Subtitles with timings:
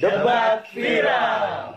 [0.00, 1.76] Debat viral.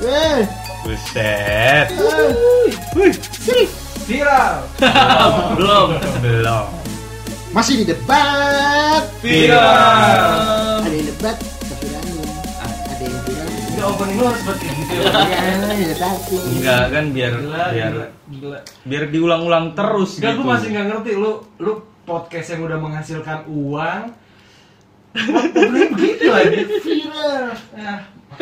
[0.00, 0.40] Eh,
[0.80, 1.92] Buset.
[4.08, 4.54] Viral.
[5.60, 5.88] Belum.
[6.24, 6.66] Belum.
[7.52, 9.04] masih di debat.
[9.20, 10.80] Viral.
[10.80, 11.36] Ada debat,
[13.84, 14.92] opening harus seperti gitu.
[14.96, 16.10] Ya.
[16.32, 17.92] Enggak kan biar Gila, biar
[18.28, 20.40] gila, biar diulang-ulang terus Enggak, gitu.
[20.40, 21.72] gue masih nggak ngerti lu lu
[22.04, 24.02] podcast yang udah menghasilkan uang.
[25.94, 26.60] Begitu lagi.
[26.82, 27.46] Viral.
[27.78, 27.94] Ya,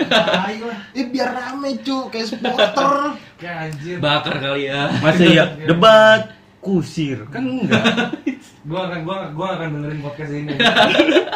[0.09, 0.78] tai lah.
[0.97, 3.20] Eh, biar rame cu, kayak supporter.
[3.36, 3.97] Kayak anjir.
[4.00, 4.88] Bakar kali ya.
[4.98, 7.83] Masa ya debat kusir kan enggak.
[8.70, 10.55] Gua akan gua gua akan dengerin podcast ini.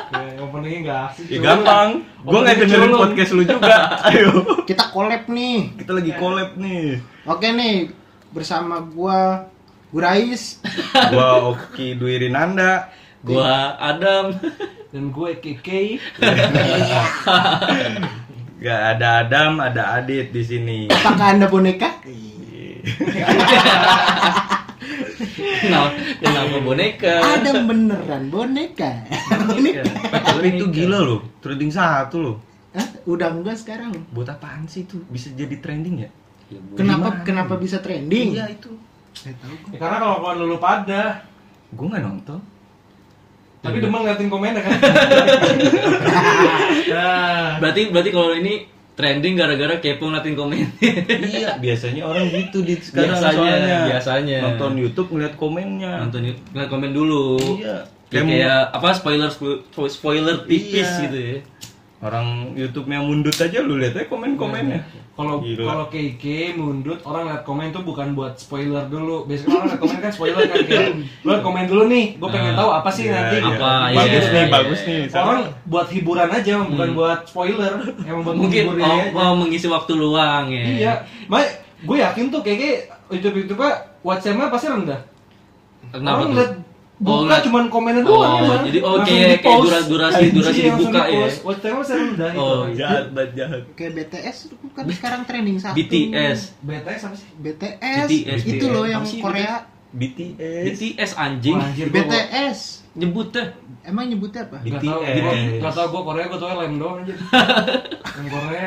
[0.07, 1.27] Ya, openingnya nggak asik.
[1.27, 2.07] Ya gampang.
[2.23, 3.01] Gua nggak dengerin culun.
[3.03, 3.79] podcast lu juga.
[4.07, 4.63] Ayo.
[4.63, 5.75] Kita collab nih.
[5.83, 7.03] Kita lagi collab nih.
[7.27, 7.91] Oke nih,
[8.31, 9.51] bersama gua
[9.91, 10.63] Gurais.
[11.11, 12.95] Gua Oki Dwi Rinanda.
[13.27, 14.39] Gua Adam.
[14.95, 15.69] Dan gue KK.
[18.63, 20.79] Gak ada Adam, ada Adit di sini.
[20.89, 21.91] Apakah Anda boneka?
[25.37, 25.89] Kenapa?
[26.19, 27.15] Kenapa boneka?
[27.17, 28.91] Ada beneran boneka.
[29.49, 29.83] Boneka.
[30.13, 32.37] Tapi itu gila loh, trending satu loh.
[32.71, 32.85] Hah?
[33.05, 33.97] Udah enggak sekarang?
[34.11, 35.01] Buat apaan sih itu?
[35.09, 36.11] Bisa jadi trending ya?
[36.47, 36.61] Ya.
[36.75, 37.25] Kenapa Gimana?
[37.25, 38.37] kenapa bisa trending?
[38.37, 38.71] Iya itu.
[39.11, 39.71] Saya tahu kok.
[39.73, 41.03] Ya, karena kalau kawan lu pada,
[41.73, 42.41] Gua nggak nonton.
[43.59, 44.79] tapi demen ngeliatin komennya kan.
[46.87, 48.55] Nah, Berarti berarti kalau ini
[48.97, 50.67] trending gara-gara kepo ngeliatin komen.
[51.23, 53.79] iya, biasanya orang gitu di sekarang Biasanya, soalnya.
[53.87, 54.39] biasanya.
[54.43, 55.93] Nonton YouTube ngeliat komennya.
[56.01, 57.37] Nonton yuk, ngeliat komen dulu.
[57.61, 57.85] Iya.
[58.07, 61.03] Kayak, Kayak kayak apa spoiler spo- spoiler tipis Iya.
[61.05, 61.37] gitu ya.
[61.99, 64.81] Orang YouTube-nya mundut aja lu lihat aja komen-komennya.
[65.17, 69.25] Kalau kalau KK mundut orang liat komen tuh bukan buat spoiler dulu.
[69.25, 70.93] Biasanya orang liat komen kan spoiler kan kayak
[71.25, 73.37] lu komen dulu nih, gue pengen Nah, tahu apa sih Iya, nanti.
[73.37, 73.49] iya.
[73.51, 74.53] Apa, iya, bagus iya, nih, iya.
[74.53, 75.01] bagus nih.
[75.11, 77.73] Orang buat hiburan aja, bukan buat spoiler.
[78.05, 79.17] Emang buat Mungkin aja.
[79.17, 80.65] oh, mengisi waktu luang ya.
[80.69, 80.93] Iya,
[81.27, 81.45] Mak,
[81.81, 83.65] gue yakin tuh kayak YouTube YouTube
[84.05, 85.01] WhatsApp-nya pasti rendah.
[85.89, 86.49] Kenapa Orang tuh?
[86.97, 88.63] Buka Oh, cuman komennya Oh, doang emang.
[88.65, 91.05] jadi oh, Langsung kayak- dura- durasi- durasi dibuka ya?
[91.07, 91.39] di-post.
[91.43, 92.41] WhatsApp-nya masih rendah itu.
[92.41, 93.61] Oh, Jahat, banget jahat.
[93.73, 95.75] Kayak BTS itu kan sekarang trending satu.
[95.75, 96.39] BTS.
[96.59, 97.29] BTS apa sih?
[97.37, 98.07] BTS.
[98.07, 98.41] BTS.
[98.49, 99.55] Itu loh yang Apa sih Korea.
[99.89, 100.65] BTS.
[100.67, 101.55] BTS anjing.
[101.55, 102.59] Wah, anjir, BTS.
[102.95, 103.49] Nyebut deh.
[103.83, 104.59] Emang nyebutnya apa?
[104.59, 105.21] Gak tau, BTS.
[105.21, 105.33] gua,
[105.63, 107.15] gak tau gue Korea, gue tau lem doang aja
[108.17, 108.67] Yang Korea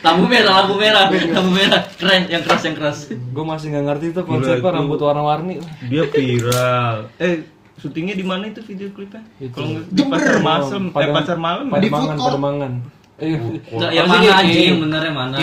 [0.00, 1.82] Lampu merah, lampu merah, lampu merah.
[1.92, 2.98] Keren, yang keras, yang keras.
[3.10, 7.10] Gue masih gak ngerti tuh konsepnya rambut warna-warni Dia viral.
[7.18, 7.42] Eh,
[7.76, 9.22] syutingnya di mana itu video klipnya?
[9.36, 9.56] Itu.
[9.56, 11.66] Kalau di pasar malam, eh pasar malam.
[11.68, 11.78] ya?
[11.80, 12.32] Di food court.
[12.36, 12.74] Pademangan
[13.16, 15.36] Eh, Nggak, yang Maksudnya mana anjing yang bener yang mana?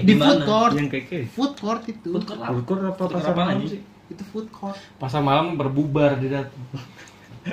[0.00, 0.72] Di food court.
[0.80, 1.18] Yang keke.
[1.28, 2.08] Food court itu.
[2.08, 2.48] Food court apa?
[2.48, 2.64] Apa Food
[2.96, 3.80] court pasar apaan, malam sih?
[4.08, 4.80] Itu food court.
[4.96, 6.56] Pasar malam berbubar di datang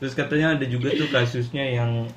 [0.00, 2.08] Terus katanya ada juga tuh kasusnya yang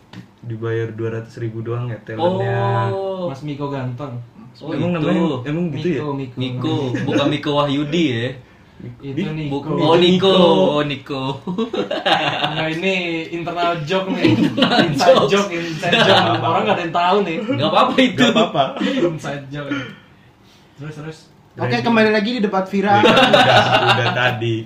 [0.45, 2.93] dibayar 200 ribu doang ya talentnya.
[2.93, 4.21] Oh, Mas Miko ganteng
[4.61, 4.97] oh emang itu.
[5.01, 6.01] namanya emang gitu ya?
[6.05, 6.75] Miko, Miko Niko,
[7.09, 8.27] bukan Miko Wahyudi ya.
[8.99, 10.33] Itu Niko Buk- Oh Niko,
[10.73, 11.23] oh Niko.
[12.53, 12.93] Nah ini
[13.29, 14.35] internal joke nih
[14.85, 15.31] Inside jokes.
[15.31, 18.19] joke, inside joke Orang gak ada yang tahu nih Gak apa-apa itu.
[18.19, 18.63] Gak apa-apa.
[18.83, 19.71] Inside joke
[20.75, 21.17] Terus, terus
[21.53, 22.97] Oke, kembali lagi di debat viral.
[22.99, 23.57] udah,
[23.93, 24.65] udah tadi.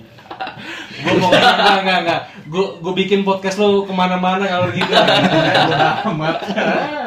[0.98, 6.04] gue mau enggak enggak enggak gue gue bikin podcast lo ke mana-mana kalau gitu udah
[6.06, 6.36] amat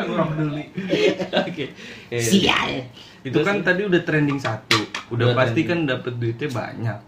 [0.02, 0.64] gue gak peduli
[1.32, 1.66] Oke.
[2.08, 2.92] Eh, Sial.
[3.22, 4.81] Itu kan tadi udah trending satu.
[5.12, 5.68] Udah Udah pasti trending.
[5.68, 7.00] kan dapet duitnya banyak.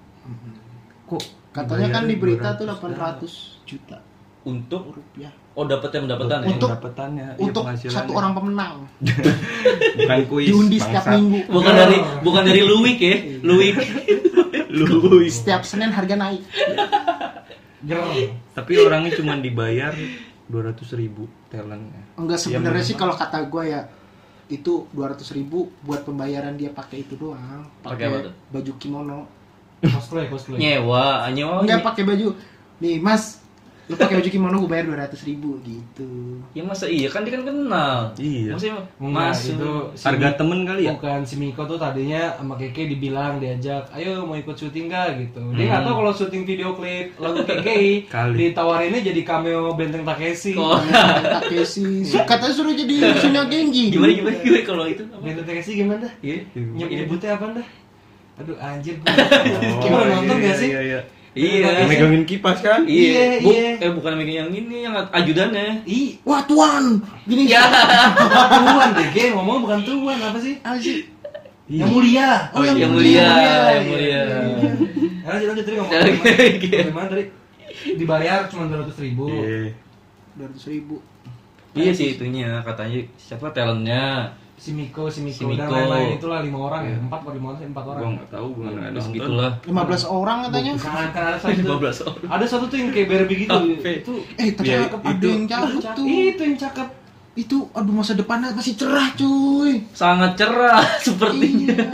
[1.06, 3.30] Kok Katanya kan di berita tuh 200 800
[3.64, 3.98] juta
[4.44, 5.30] Untuk rupiah.
[5.54, 6.48] oh dapat yang pendapatan ya.
[6.50, 8.00] Untuk- pendapatannya, iya, Untuk penghasilannya.
[8.00, 8.74] satu orang pemenang.
[9.98, 10.48] bukan kuis.
[10.50, 11.40] Diundi setiap minggu.
[11.48, 13.76] Bukan dari bukan dari Luwik ya, Luwik.
[14.74, 15.40] Luis.
[15.40, 16.42] Setiap Senin harga naik.
[18.54, 19.94] Tapi orangnya cuma dibayar
[20.46, 22.04] 200 ribu talentnya.
[22.16, 23.82] Enggak Iya, sebenarnya sih kalau kata gue ya
[24.48, 27.68] itu 200 ribu buat pembayaran dia pakai itu doang.
[27.84, 29.28] Pakai baju kimono.
[29.84, 31.60] cosplay cosplay Nyewa, nyewa.
[31.60, 32.40] Enggak pakai baju.
[32.80, 33.43] Nih Mas,
[33.84, 36.08] lu pakai baju kimono gue bayar 200 ribu gitu.
[36.52, 38.16] Ya masa iya kan dia kan kenal.
[38.16, 38.52] Iya.
[38.52, 40.92] Maksudnya Enggak, Mas itu si Harga Mi- temen kali ya?
[40.94, 45.44] bukan si Miko tuh tadinya sama Keke dibilang diajak ayo mau ikut syuting gak gitu
[45.52, 45.86] dia nggak Hmm.
[45.86, 47.76] tahu kalau syuting video klip lagu Keke
[48.16, 48.36] Kali.
[48.40, 50.80] ditawarinnya jadi cameo Benteng Takeshi Oh.
[51.34, 51.84] Takeshi,
[52.24, 53.90] katanya suruh jadi Sunya Genji.
[53.90, 55.04] gimana gimana gimana kalau itu?
[55.04, 55.20] apa?
[55.20, 56.36] Benteng Takeshi gimana dah Iya.
[56.54, 56.86] Iya.
[56.98, 57.68] nyebutnya apa dah
[58.34, 61.00] aduh anjir gue Oh, gimana nonton iya, gak sih Iya, iya.
[61.34, 61.90] Iya.
[61.90, 62.86] Megangin kipas kan?
[62.86, 63.70] Iya, Iya, Bu, iya.
[63.82, 65.82] eh bukan megang yang ini yang ajudannya.
[65.84, 67.66] Ih, Wah tuan, gini Ya.
[68.54, 69.34] tuan deh, Ge.
[69.34, 70.62] ngomong bukan tuan, apa sih?
[70.62, 71.10] apa sih?
[71.66, 72.54] Yang mulia.
[72.54, 74.22] Oh, yang yang mulia, mulia, iya, yang mulia.
[75.24, 75.94] Ya, lanjut lanjut tadi ngomong.
[76.92, 77.24] Gimana tadi?
[77.98, 79.26] Dibayar cuma dua ratus ribu.
[79.28, 79.74] Iya.
[80.34, 80.98] dua ratus ribu
[81.74, 84.30] Iya sih itunya katanya siapa talentnya.
[84.54, 85.76] Si Miko, si Miko, Si dan Miko.
[85.76, 88.00] lain-lain itulah lima orang ya, empat atau lima orang, empat orang.
[88.00, 89.18] Gua nggak tahu gua nggak ada Terus nonton.
[89.18, 89.52] gitulah.
[89.60, 92.24] 15 orang katanya Kan, kan ada satu, 15 orang.
[92.30, 93.60] ada satu tuh yang kayak Barbie gitu.
[93.76, 95.96] Itu eh tapi Iya, ada itu- yang cakep cakep.
[95.96, 96.88] tuh Itu yang cakep.
[97.34, 101.74] itu aduh masa depannya masih cerah cuy Sangat cerah sepertinya.
[101.74, 101.86] iya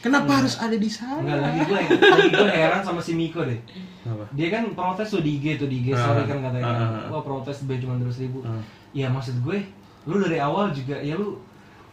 [0.00, 3.58] kenapa harus ada di sana Enggak lagi gue, lagi gue heran sama si Miko deh.
[4.02, 4.30] Apa?
[4.30, 6.64] Dia kan protes tuh di IG tuh di IG Ah, story kan katanya.
[6.64, 6.88] ah, kan.
[6.88, 7.06] ah.
[7.10, 8.40] Wah protes bayar cuma dua ribu.
[8.40, 8.62] Ah.
[8.92, 9.58] Ya maksud gue,
[10.06, 11.34] lu dari awal juga ya lu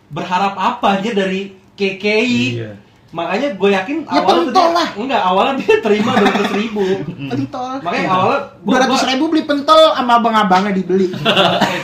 [0.09, 1.42] berharap apa aja dari
[1.74, 2.44] KKI.
[2.54, 2.71] Iya.
[3.07, 4.88] Makanya gue yakin Ya, awalnya pentol dia, lah.
[4.94, 6.83] enggak awalnya dia terima dua ratus ribu.
[7.31, 11.81] pentol Makanya awalnya gua- dua ratus ribu beli pentol sama abang-abangnya dibeli eh, eh,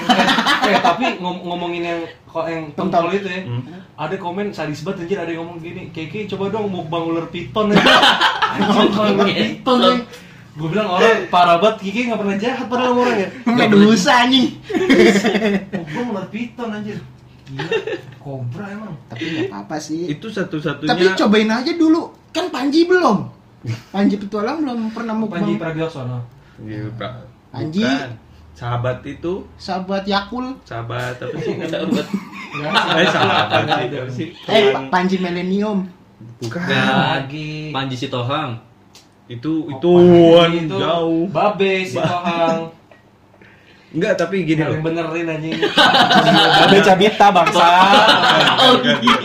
[0.68, 3.42] eh, tapi ngom- ngomongin yang kok yang pentol itu ya.
[3.42, 3.64] Hmm.
[3.96, 7.26] Ada komen sadis banget anjir ada yang ngomong gini, Keke coba dong mau bang ular
[7.30, 7.80] piton aja.
[8.54, 9.94] Anjir, ular piton ya.
[10.54, 13.28] Gue bilang orang parah banget, Kiki gak pernah jahat padahal orang ya.
[13.48, 14.54] medusa nih
[15.72, 17.00] Oh, gue ular piton anjir.
[17.54, 17.70] Gila,
[18.18, 18.94] kobra emang.
[19.06, 23.30] tapi nggak apa-apa sih Itu satu-satunya tapi cobain aja dulu kan Panji belum
[23.90, 26.20] Panji petualang belum pernah Panji mukbang Pragiwaksono.
[26.60, 27.14] Iya, Pak.
[27.52, 27.80] Anji.
[27.82, 28.12] Bukan.
[28.54, 31.58] Sahabat itu, sahabat Yakul sahabat apa sih?
[31.72, 32.06] Sahabat.
[32.94, 33.88] Eh, sahabat Nggak sih.
[33.88, 33.98] ada.
[34.00, 34.28] apa sih?
[34.48, 35.80] eh Panji Millennium
[36.38, 36.62] Bukan.
[36.62, 37.72] Lagi.
[37.72, 38.60] Panji Sitohang.
[39.26, 39.92] Itu Oh, itu
[40.36, 41.24] Panji itu jauh.
[41.30, 42.68] Babe si Tohang.
[43.94, 44.82] Enggak, tapi gini loh.
[44.82, 45.54] benerin anjing.
[45.54, 47.62] Babe Cabita bangsa.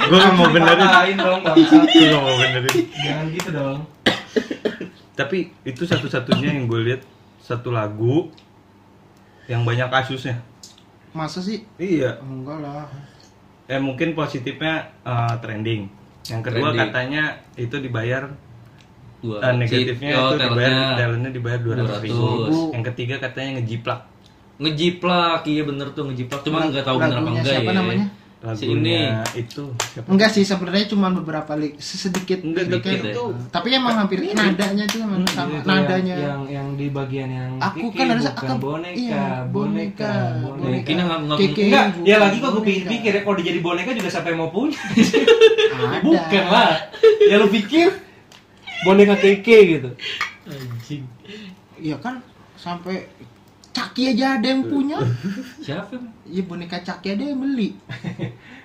[0.05, 0.77] Gue nggak mau benerin.
[0.79, 1.75] Dipatahin dong bangsa.
[1.81, 2.75] Gue nggak mau benerin.
[2.95, 3.79] Jangan gitu dong.
[5.15, 7.03] Tapi itu satu-satunya yang gue lihat
[7.41, 8.29] satu lagu
[9.47, 10.45] yang banyak kasusnya.
[11.09, 12.21] masa sih Iya.
[12.21, 12.85] enggak lah
[13.67, 15.89] Eh mungkin positifnya eh, trending.
[16.27, 16.81] Yang kedua Trending.
[16.85, 17.23] katanya
[17.57, 18.29] itu dibayar
[19.19, 19.41] Dua.
[19.41, 21.31] eh, negatifnya Oh, itu dibayar talentnya.
[21.31, 22.29] dibayar dua ratus ribu.
[22.47, 22.77] 200.
[22.77, 24.01] Yang ketiga katanya ngejiplak
[24.59, 26.43] Ngejiplak, iya bener tuh ngejiplak.
[26.43, 27.77] Cuma nggak tahu bener apa enggak siapa ya.
[27.77, 28.07] namanya?
[28.55, 29.03] Si ini.
[29.35, 30.07] itu siapa?
[30.07, 33.11] enggak sih sebenarnya cuma beberapa lik sedikit Enggak, liriknya dikit ya.
[33.11, 37.29] itu tapi emang hampir nadanya tuh emang sama Itu nadanya Yang, yang yang di bagian
[37.29, 40.13] yang Aku Kiki kan ada- bukan aku- boneka, iya, boneka, boneka,
[40.55, 40.71] boneka.
[40.71, 42.69] Mungkin yang nggak- nggak- Enggak, ya lagi kok gue boneka.
[42.69, 44.79] pikir-pikir ya kalau dia jadi boneka juga siapa yang mau punya?
[46.07, 46.73] Bukan lah.
[47.25, 47.87] Ya lu pikir
[48.81, 49.91] boneka keke gitu.
[50.45, 51.03] Anjing.
[51.77, 52.23] Iya kan
[52.55, 53.03] sampai
[53.73, 54.99] Caki aja ada yang punya.
[55.63, 55.95] Siapa?
[56.27, 57.75] Iya boneka Caki ada yang beli.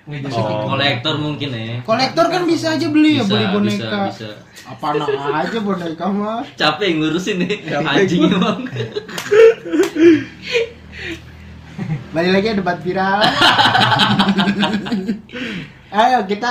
[0.04, 0.76] Oh.
[0.76, 1.80] Kolektor mungkin ya.
[1.80, 4.00] Kolektor kan bisa aja beli ya Bisa, beli bisa, boneka.
[4.12, 4.28] bisa.
[4.68, 4.86] Apa
[5.40, 6.44] aja boneka mah.
[6.60, 7.64] Capek ngurusin nih.
[7.64, 8.68] Capek Anjing emang.
[12.12, 13.20] Balik lagi ya debat viral.
[16.04, 16.50] Ayo kita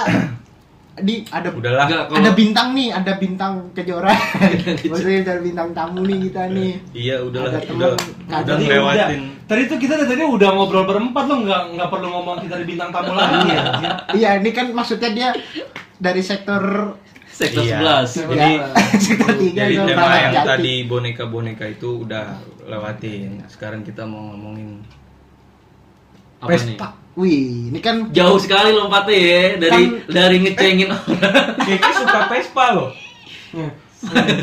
[1.01, 1.90] di ada Udahlah.
[1.90, 4.13] Enggak, kalau ada bintang nih, ada bintang kejora.
[4.94, 6.72] Maksudnya ada bintang tamu nih kita nih.
[6.94, 9.07] Iya udahlah, Ada temen udah, udah Tadi udah.
[9.44, 12.94] Tadi tuh kita tadi udah ngobrol berempat lo nggak nggak perlu ngomong kita di bintang
[12.94, 13.63] tamu lagi ya.
[14.22, 15.30] Iya, ini kan maksudnya dia
[15.98, 16.62] dari sektor
[17.25, 18.06] sektor Iya.
[18.06, 18.30] 11.
[18.30, 18.51] Jadi
[19.10, 20.50] sektor tiga Jadi tema yang Jati.
[20.54, 22.38] tadi boneka-boneka itu udah
[22.69, 23.42] lewatin.
[23.50, 24.86] Sekarang kita mau ngomongin
[26.38, 26.78] Apa nih?
[27.13, 31.62] Wih, ini kan Jauh sekali lompatnya ya dari Kan- dari ngecengin orang.
[31.62, 32.90] Kiki suka Vespa loh.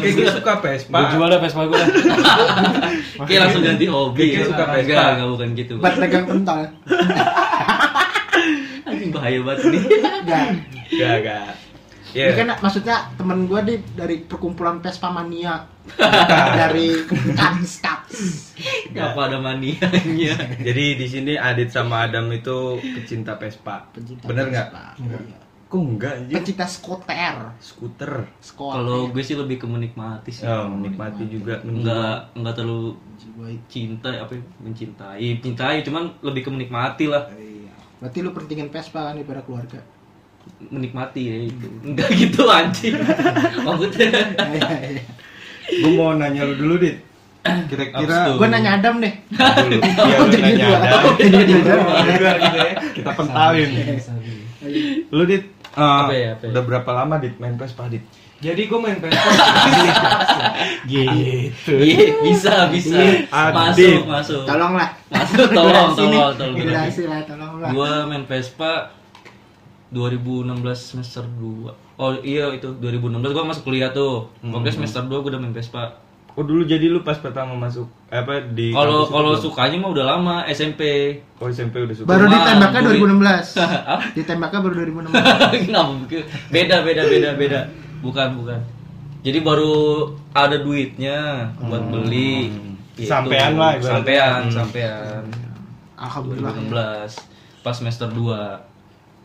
[0.00, 0.96] Kiki suka Vespa.
[0.96, 1.88] Gue jual dah Vespa gue dah.
[3.22, 4.22] Oke langsung ganti hobi.
[4.24, 4.46] Kiki ya.
[4.46, 5.02] suka Enggak, Vespa.
[5.10, 5.72] enggak bukan gitu.
[5.76, 6.60] buat pegang pentol.
[8.86, 9.82] Anjing bahaya banget nih.
[10.22, 10.46] Enggak.
[10.90, 11.48] Gak, gak.
[12.10, 15.62] Ini Ya, kan maksudnya temen gue di dari perkumpulan Vespa mania
[15.98, 16.88] dari
[17.34, 17.80] Kats.
[18.92, 20.34] Apa ada manianya?
[20.66, 23.88] jadi di sini Adit sama Adam itu pecinta Vespa.
[23.94, 24.68] Pencinta Bener nggak?
[25.00, 25.40] Iya.
[25.70, 26.34] Kok enggak anjir?
[26.42, 27.36] Pencinta skuter.
[27.62, 28.12] Skuter.
[28.42, 28.74] Skuter.
[28.74, 30.42] Kalau gue sih lebih ke menikmati sih.
[30.42, 31.62] Oh, menikmati juga.
[31.62, 32.98] Enggak enggak terlalu
[33.70, 34.42] cinta apa ya?
[34.58, 37.30] mencintai, cintai cuman lebih ke menikmati lah.
[37.30, 37.70] Iya.
[38.02, 39.78] Berarti lu pentingin Vespa kan daripada keluarga.
[40.58, 41.68] Menikmati ya itu.
[41.86, 42.98] Enggak gitu anjing.
[43.66, 44.10] Maksudnya
[44.50, 44.68] Iya,
[44.98, 45.02] iya.
[45.68, 46.96] Gue mau nanya lu dulu, Dit.
[47.40, 48.36] Kira-kira?
[48.36, 49.14] Gue nanya Adam deh.
[49.32, 49.78] dulu.
[50.00, 50.66] Iya, lu nanya.
[50.76, 51.14] Adam.
[51.20, 51.70] Gitu.
[52.96, 53.68] Kita pentalin.
[55.08, 56.50] Lu, Dit, uh, Apa ya, apa ya?
[56.52, 58.04] udah berapa lama, Dit, main Vespa, Dit?
[58.40, 59.20] Jadi gue main Vespa.
[60.90, 61.72] Gitu.
[61.76, 62.96] Iya, bisa, bisa.
[63.28, 64.00] Adit.
[64.00, 64.42] Masuk, masuk.
[64.48, 64.90] Tolonglah.
[65.12, 66.56] Masuk, tolong, tolong, tolong.
[67.28, 67.70] Tolonglah.
[67.72, 68.96] Gua main Vespa
[69.92, 71.89] 2016 semester 2.
[72.00, 74.32] Oh iya itu 2016 gua masuk kuliah tuh.
[74.40, 74.56] Hmm.
[74.56, 76.00] Pokoknya semester 2 gua udah main Vespa.
[76.32, 80.36] Oh dulu jadi lu pas pertama masuk apa di Kalau kalau sukanya mah udah lama
[80.48, 80.82] SMP.
[81.36, 82.08] Oh SMP udah suka.
[82.08, 83.00] Baru ditembaknya duit.
[83.04, 83.60] 2016.
[83.60, 84.00] Hah?
[84.16, 85.68] Ditembaknya baru 2016.
[85.68, 85.92] Kenapa?
[86.54, 87.60] Beda beda beda beda.
[88.00, 88.60] Bukan bukan.
[89.20, 92.48] Jadi baru ada duitnya buat beli.
[92.96, 93.10] Gitu.
[93.10, 93.76] Sampean lah.
[93.76, 94.54] Sampean, Hmm.
[94.54, 95.22] sampean.
[96.00, 96.56] Alhamdulillah.
[96.56, 96.64] ya.
[96.64, 98.69] 2016 pas semester 2.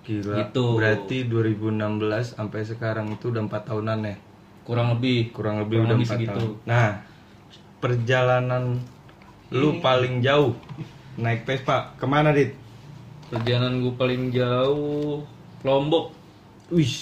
[0.06, 0.34] Gila.
[0.40, 0.66] Gitu.
[0.78, 4.16] Berarti 2016 sampai sekarang itu udah empat tahunan ya.
[4.62, 6.40] Kurang lebih Kurang lebih Kurang udah lebih empat segitu.
[6.40, 6.54] tahun.
[6.66, 6.90] Nah,
[7.78, 8.64] perjalanan
[9.50, 10.54] lu paling jauh
[11.16, 12.54] naik Vespa ke mana dit?
[13.28, 15.26] Perjalanan gue paling jauh
[15.62, 16.14] Lombok,
[16.70, 16.94] Wih,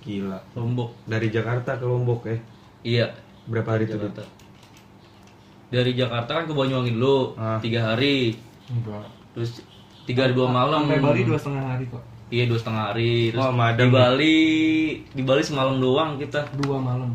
[0.00, 0.38] gila.
[0.54, 0.94] Lombok.
[1.04, 2.38] Dari Jakarta ke Lombok ya.
[2.82, 3.06] Iya,
[3.42, 3.98] Berapa hari itu?
[3.98, 4.14] Dit?
[4.14, 4.22] Jakarta.
[5.72, 7.58] Dari Jakarta kan ke Banyuwangi dulu, Ah.
[7.58, 8.38] tiga hari,
[8.68, 9.08] Enggak.
[9.32, 9.58] terus
[10.04, 10.86] tiga hari dua malam.
[10.86, 12.02] Sampai Bali dua setengah hari kok.
[12.32, 13.28] Iya dua setengah hari.
[13.28, 13.86] Terus Oh, di ya?
[13.86, 14.40] Bali,
[15.06, 16.40] di Bali semalam doang kita.
[16.56, 17.12] Dua malam.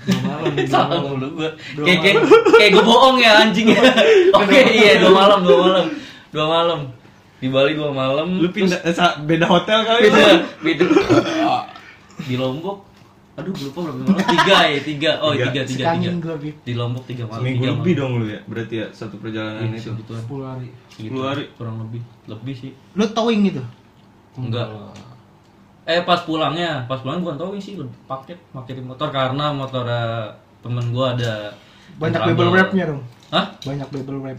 [0.00, 0.54] Dua malam.
[0.70, 1.18] Salah malam.
[1.18, 1.50] mulu gue.
[1.82, 2.16] Kayak kayak
[2.52, 3.82] kayak gue bohong ya anjing ya.
[4.38, 5.86] Oke iya dua malam dua malam
[6.30, 6.80] dua malam
[7.38, 8.38] di Bali dua malam.
[8.38, 10.24] Lu pindah eh, sa- beda hotel kali beda
[10.62, 10.84] beda
[12.22, 12.78] di Lombok.
[13.32, 14.26] Aduh gue lupa berapa malam.
[14.28, 15.10] Tiga ya tiga.
[15.18, 15.50] Oh Tiga.
[15.50, 16.32] tiga tiga tiga.
[16.38, 16.54] Bib.
[16.62, 17.42] Di Lombok tiga malam.
[17.42, 17.98] Seminggu tiga lebih malam.
[17.98, 18.40] dong lu ya.
[18.46, 19.90] Berarti ya satu perjalanan Iya, itu.
[19.90, 20.70] 10 hari.
[20.92, 21.16] Segitu.
[21.16, 21.44] 10 hari.
[21.56, 22.70] kurang lebih lebih sih.
[22.92, 23.62] Lu towing gitu.
[24.36, 24.68] Enggak.
[25.82, 27.74] Eh pas pulangnya, pas pulang bukan towing sih,
[28.06, 30.30] paket paketin motor karena motor eh,
[30.62, 31.50] temen gua ada
[31.98, 33.02] Banyak bubble wrap-nya dong.
[33.28, 33.52] Hah?
[33.66, 34.38] Banyak bubble wrap.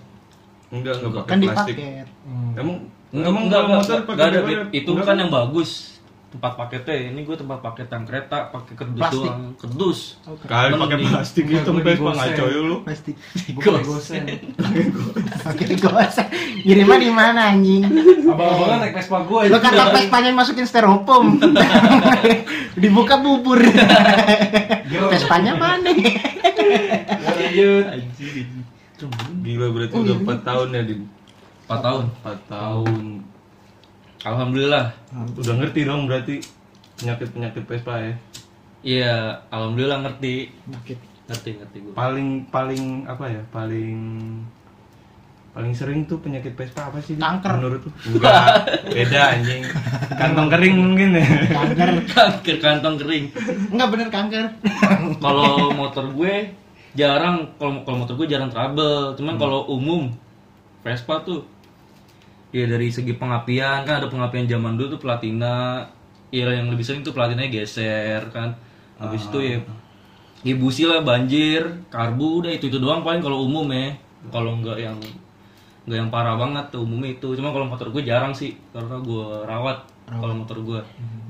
[0.74, 1.76] Enggak, enggak pakai Kan plastik.
[1.78, 2.08] paket.
[2.58, 2.78] Emang
[3.14, 4.58] Enggak, emang enggak, enggak, motor enggak, pakai enggak ada, bubble Bib.
[4.58, 4.70] wrap?
[4.74, 5.72] Itu Enggak kan yang bagus
[6.34, 7.14] tempat paketnya.
[7.14, 9.22] Ini gue tempat paket yang kereta pakai kerdus Plastik.
[9.22, 10.00] doang, kerdus.
[10.44, 12.64] Kali pakai plastik itu Vespa gue ngaco gosen.
[12.66, 12.76] lu.
[12.82, 13.16] Plastik.
[13.54, 14.24] Bukan gosen.
[15.40, 16.28] Pakai gosek.
[16.60, 17.84] Kiriman di mana anjing?
[18.26, 19.42] Abang-abangan naik Vespa gue.
[19.46, 21.38] Lu kata Vespanya masukin styrofoam.
[22.82, 23.62] Dibuka bubur.
[25.14, 25.94] Vespanya mana?
[27.22, 27.86] Lanjut.
[29.44, 30.26] Gila berarti Oh, udah iya.
[30.34, 31.02] 4 tahun ya, Din.
[31.68, 32.04] 4 tahun.
[32.24, 33.02] 4 tahun.
[34.24, 34.96] Alhamdulillah.
[35.36, 36.40] Udah ngerti dong berarti
[37.00, 38.14] penyakit-penyakit Vespa ya.
[38.84, 39.16] Iya,
[39.52, 40.52] alhamdulillah ngerti.
[40.72, 41.00] Sakit.
[41.24, 41.94] Ngerti, ngerti gue.
[41.96, 43.42] Paling paling apa ya?
[43.52, 44.00] Paling
[45.54, 47.20] paling sering tuh penyakit Vespa apa sih?
[47.20, 47.52] Kanker.
[47.60, 47.92] Menurut lu?
[48.16, 49.64] Enggak, beda anjing.
[50.20, 51.26] Kantong kering mungkin ya.
[51.52, 51.90] Kanker.
[52.12, 53.26] Kanker kantong kering.
[53.72, 54.46] Enggak bener kanker.
[55.20, 56.52] Kalau motor gue
[56.96, 59.16] jarang kalau kalau motor gue jarang trouble.
[59.20, 60.12] Cuman kalau umum
[60.84, 61.48] Vespa tuh
[62.54, 65.84] ya dari segi pengapian kan ada pengapian zaman dulu tuh platina.
[66.34, 68.54] Ya yang lebih sering tuh platinanya geser kan.
[69.02, 69.58] Habis itu ya
[70.46, 73.94] ya busi lah banjir, karbu udah itu itu doang paling kalau umum ya.
[74.30, 74.98] Kalau nggak yang
[75.84, 77.36] nggak yang parah banget tuh umumnya itu.
[77.38, 79.90] Cuma kalau motor gue jarang sih karena gue rawat.
[80.04, 80.80] Kalau motor gue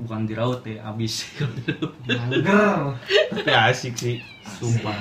[0.04, 1.30] bukan dirawat ya habis.
[1.36, 1.48] Ger.
[3.32, 4.16] Tapi asik sih.
[4.44, 4.94] Sumpah.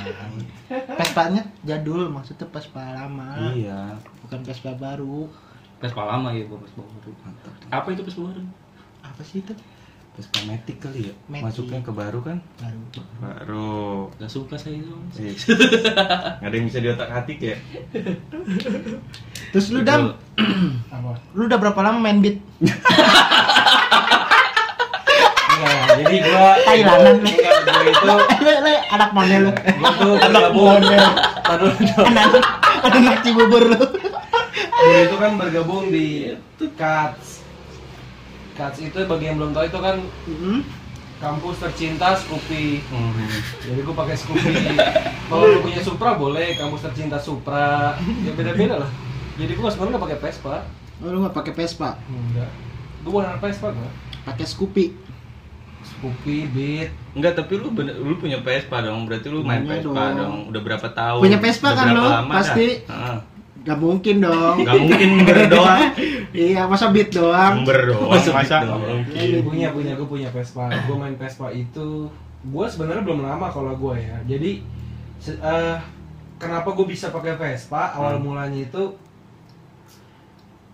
[1.00, 3.54] Vespanya jadul maksudnya Vespa lama.
[3.56, 3.98] Iya.
[4.24, 5.28] Bukan Vespa baru.
[5.84, 7.12] Vespa lama ya gua Vespa baru.
[7.68, 8.40] Apa itu Vespa baru?
[9.04, 9.52] Apa sih itu?
[10.14, 11.14] Vespa Matic kali ya.
[11.28, 11.44] Matic.
[11.44, 12.38] Masuknya ke baru kan?
[12.56, 12.80] Baru.
[13.20, 13.76] Baru.
[14.16, 14.96] Gak suka saya itu.
[15.20, 15.34] Iya.
[16.40, 17.56] Nggak ada yang bisa diotak atik ya.
[19.52, 20.16] Terus lu dam,
[20.88, 21.20] Apa?
[21.36, 22.40] lu udah berapa lama main beat?
[25.54, 27.28] Enggak, jadi gua Thailandan lu.
[27.92, 28.08] Itu
[28.88, 29.52] anak mana lu?
[29.52, 30.80] gua tuh bergabung.
[31.44, 31.68] Tadu
[32.08, 33.80] Anak anak Cibubur lu.
[34.54, 37.42] Gua itu kan bergabung di Cuts.
[38.54, 40.62] Cuts itu bagi yang belum tahu itu kan Hmm.
[41.18, 42.84] kampus tercinta Scoopy.
[42.86, 43.12] Hmm.
[43.60, 44.54] Jadi gua pakai Scoopy.
[45.26, 47.98] Kalau lu punya Supra boleh, kampus tercinta Supra.
[48.22, 48.92] Ya beda-beda lah.
[49.34, 50.56] Jadi gua sebenarnya nggak pakai Vespa.
[51.00, 52.50] Oh, lu nggak pakai Vespa, Enggak.
[53.02, 53.90] Gua bukan Vespa gua.
[54.24, 54.86] pakai Scoopy.
[55.84, 56.90] Scoopy, Beat.
[57.12, 59.04] Enggak, tapi lu bener, lu punya Vespa dong.
[59.04, 60.16] Berarti lu main Punya Vespa dong.
[60.16, 60.38] dong.
[60.48, 61.20] Udah berapa tahun?
[61.20, 62.04] Punya Vespa kan lu?
[62.30, 62.68] Pasti.
[62.82, 62.94] dah?
[62.94, 63.18] Heeh.
[63.64, 64.58] Gak mungkin dong.
[64.60, 65.76] Nggak mungkin berdoa.
[66.36, 67.64] iya, masa beat doang.
[67.64, 68.68] Berdoa Masa masa gitu?
[68.68, 69.16] nggak mungkin.
[69.16, 72.12] Iya, punya punya gue punya Vespa gue main Vespa itu
[72.44, 74.60] gue sebenarnya belum lama kalau gue ya jadi
[75.24, 75.78] eh,
[76.36, 78.24] kenapa gue bisa pakai Vespa awal Hmm.
[78.26, 78.84] mulanya itu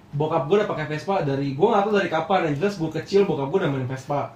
[0.09, 3.21] bokap gue udah pakai Vespa dari gue nggak tahu dari kapan yang jelas gue kecil
[3.23, 4.33] bokap gue udah main Vespa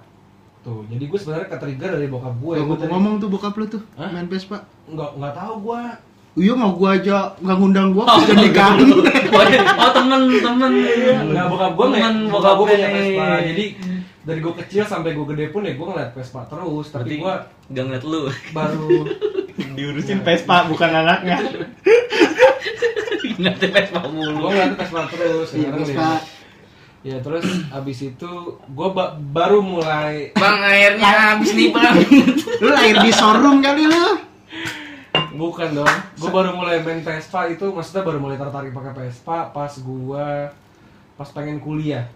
[0.62, 3.82] tuh jadi gue sebenarnya ketrigger dari bokap gue Gua gue ngomong tuh bokap lu tuh
[3.94, 4.08] Hah?
[4.08, 4.62] main Vespa.
[4.86, 5.82] nggak nggak tahu gue
[6.34, 8.90] Iya mau gua aja nggak ngundang gua kerja nikahin.
[8.90, 10.72] oh temen temen.
[11.30, 12.88] nggak bokap main Temen bokap gue punya.
[12.90, 13.64] Vespa jadi
[14.24, 17.34] dari gue kecil sampai gue gede pun ya gue ngeliat Vespa terus tapi Berarti gue
[17.70, 18.22] gak ngeliat lu.
[18.50, 18.88] baru
[19.76, 21.38] Diurusin Vespa bukan anaknya.
[23.36, 24.48] Ngeliatin Vespa mulu.
[24.48, 26.02] ngeliat Vespa terus Iya, sekarang Vespa.
[26.02, 26.18] ya.
[27.04, 28.32] ya terus abis itu
[28.64, 28.88] gue
[29.28, 31.94] baru mulai Bang airnya habis nih bang.
[32.58, 34.23] Lu lahir di showroom kali lu.
[35.34, 35.94] Bukan dong.
[36.14, 40.50] Gue baru mulai main Vespa itu maksudnya baru mulai tertarik pakai Vespa pas gua
[41.14, 42.06] pas pengen kuliah.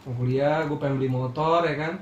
[0.00, 1.92] Mau kuliah, gue pengen beli motor ya kan.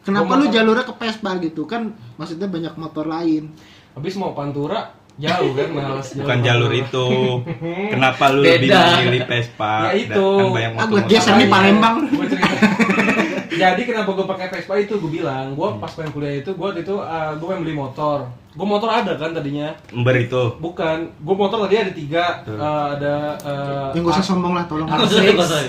[0.00, 1.82] Kenapa Gua lu motor- jalurnya ke Vespa gitu kan?
[2.14, 3.52] Maksudnya banyak motor lain.
[3.92, 6.80] Habis mau Pantura jauh kan males Bukan jalur Pantura.
[6.80, 7.06] itu.
[7.92, 8.80] Kenapa lu lebih Beda.
[8.96, 9.72] memilih Vespa?
[9.82, 10.28] Ya itu.
[10.30, 11.48] Kan banyak Ah, geser nih.
[11.48, 11.96] Palembang.
[12.22, 12.48] Cerita.
[13.60, 16.94] Jadi kenapa gue pakai Vespa itu gue bilang, gue pas pengen kuliah itu gue itu
[16.96, 18.24] gue pengen beli motor.
[18.50, 19.70] Gue motor ada kan tadinya.
[19.94, 20.42] Ember itu.
[20.58, 22.58] Bukan, gue motor tadi ada tiga, Tuh.
[22.58, 23.14] Eh, ada
[23.46, 24.90] eh, Yang gak usah sombong lah, tolong.
[24.90, 25.62] R6, Gak usah.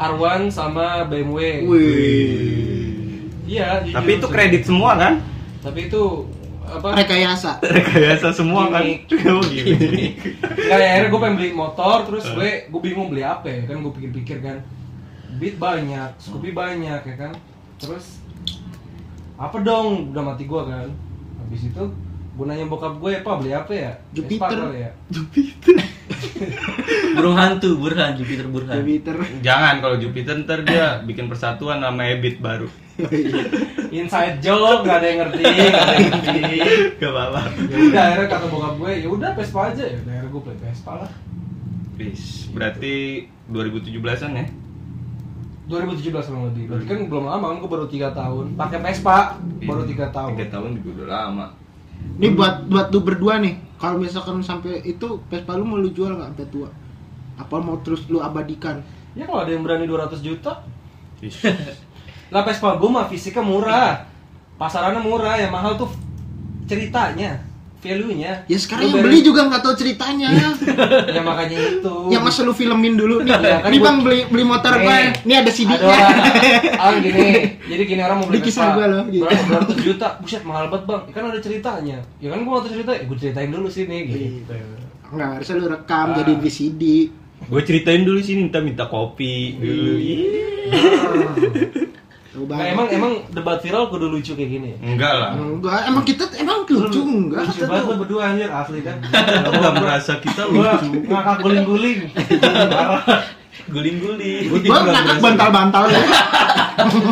[0.00, 1.68] R1 sama BMW.
[1.68, 2.92] Wih.
[3.44, 3.84] Iya.
[3.84, 4.32] jujur Tapi itu sih.
[4.32, 5.20] kredit semua kan?
[5.60, 6.02] Tapi itu
[6.64, 6.88] apa?
[6.96, 7.60] Rekayasa.
[7.76, 8.80] Rekayasa semua kan?
[8.80, 9.28] Gimik.
[9.28, 10.12] Oh, gimik.
[10.66, 13.76] Nggak ya, akhirnya gue pengen beli motor, terus gue gue bingung beli apa ya kan
[13.84, 14.64] gue pikir-pikir kan.
[15.36, 17.32] Beat banyak, Scoopy banyak ya kan.
[17.76, 18.24] Terus
[19.36, 20.16] apa dong?
[20.16, 20.88] Udah mati gue kan.
[21.44, 21.84] Habis itu
[22.42, 23.94] gue nanya bokap gue, apa beli apa ya?
[24.10, 24.58] Jupiter.
[24.74, 24.90] Ya?
[27.14, 28.82] Burung hantu, Burhan, Jupiter Burhan.
[28.82, 29.14] Jupiter.
[29.46, 32.66] Jangan kalau Jupiter ntar dia bikin persatuan sama Ebit baru.
[33.94, 36.40] Inside joke, nggak ada yang ngerti, nggak ada yang ngerti.
[36.98, 37.40] Gak apa-apa.
[37.70, 39.98] Ya udah akhirnya kata bokap gue, ya udah Vespa aja ya.
[40.02, 41.10] Udah, akhirnya gue beli Vespa lah.
[41.94, 42.94] Bis, berarti
[43.54, 44.46] 2017-an ya?
[45.70, 46.74] 2017 kurang lebih.
[46.74, 48.58] Berarti kan belum lama kan gue baru 3 tahun.
[48.58, 50.34] Pakai Vespa baru 3 tahun.
[50.34, 51.61] Tiga tahun juga udah lama.
[52.18, 53.56] Ini buat buat lu berdua nih.
[53.80, 56.68] Kalau misalkan sampai itu Vespa lu mau lu jual nggak sampai tua?
[57.40, 58.84] Apa mau terus lu abadikan?
[59.12, 60.64] Ya kalau ada yang berani 200 juta.
[62.32, 64.08] Lah Vespa gue mah fisiknya murah.
[64.56, 65.90] Pasarannya murah, yang mahal tuh
[66.70, 67.42] ceritanya,
[67.82, 68.46] value-nya.
[68.46, 70.30] Ya sekarang Lu yang beli juga nggak tahu ceritanya.
[71.12, 71.94] Ya makanya itu.
[72.08, 73.34] yang masa lu filmin dulu nih.
[73.34, 74.98] Iya, kan Nih bang beli beli motor Nih, gue.
[75.22, 75.96] Ini ada CD-nya.
[76.72, 77.26] orang gini,
[77.60, 79.22] jadi gini orang mau beli kisah Vespa, gua loh, gitu.
[79.22, 82.62] berapa 200 juta, buset mahal banget bang, ya kan ada ceritanya, ya kan gua mau
[82.62, 84.24] cerita, ya gua ceritain dulu sini gitu.
[85.10, 86.16] Enggak, harusnya lu rekam Ah.
[86.16, 86.82] jadi VCD.
[87.42, 89.92] Gue ceritain dulu sini, minta minta kopi dulu.
[92.32, 94.68] Nah, emang emang debat viral kudu lucu kayak gini.
[94.72, 94.76] ya?
[94.80, 95.30] Enggak lah.
[95.36, 97.44] Enggak, emang kita emang lucu enggak?
[97.44, 98.96] Lucu banget lo berdua anjir asli kan.
[99.46, 100.86] Aku gak merasa kita lucu.
[101.04, 101.98] ngakak guling-guling.
[103.62, 104.48] Guling-guling.
[104.64, 106.02] Gua ngakak bantal-bantal ya.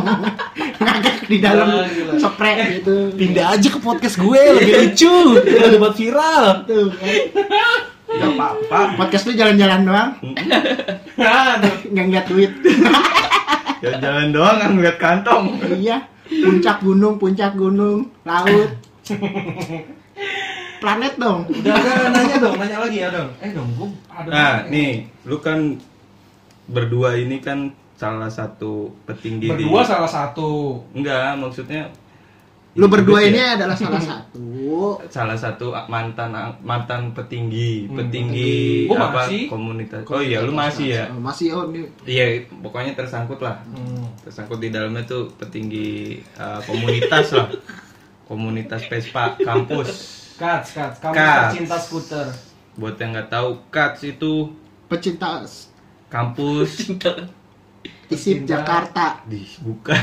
[0.83, 2.13] ngakak di dalam gila.
[2.17, 3.13] spray gitu.
[3.13, 5.15] Pindah aja ke podcast gue lebih lucu.
[5.37, 6.45] Kita debat viral.
[6.65, 6.89] Tuh.
[8.11, 8.81] Gak apa-apa.
[8.97, 10.11] Podcast lu jalan-jalan doang,
[11.15, 11.75] Aduh.
[11.93, 12.53] nggak ngeliat duit.
[13.81, 15.45] Jalan-jalan doang kan ngeliat kantong.
[15.81, 18.71] iya, puncak gunung, puncak gunung, laut.
[20.81, 21.45] Planet dong.
[21.49, 23.31] Udah udah nanya dong, nanya lagi ya dong.
[23.41, 25.77] Eh dong, gua ada Nah, nih, lu kan
[26.71, 30.81] berdua ini kan salah satu petinggi di berdua salah satu.
[30.97, 31.93] Enggak, maksudnya
[32.79, 34.47] Lu berdua Ya, ini adalah salah satu.
[35.15, 36.31] salah satu mantan
[36.63, 38.87] mantan petinggi, Hmm, petinggi.
[38.87, 39.43] Gua apa masih.
[39.51, 40.07] komunitas.
[40.07, 41.05] Oh iya, lu masih ya.
[41.11, 41.91] Oh, Masih oh ini.
[42.07, 43.59] Iya, pokoknya tersangkut lah.
[43.67, 44.07] Hmm.
[44.23, 47.51] Tersangkut di dalamnya tuh petinggi uh, komunitas lah.
[48.31, 49.91] Komunitas Vespa kampus.
[50.39, 51.43] Kats, kats, kamu Kats.
[51.51, 52.27] pecinta skuter.
[52.79, 54.55] Buat yang nggak tahu, KATS itu
[54.87, 55.43] Pecinta
[56.07, 56.71] kampus
[58.15, 58.63] isip Pecinta.
[58.63, 59.07] Jakarta.
[59.27, 59.99] di bukan.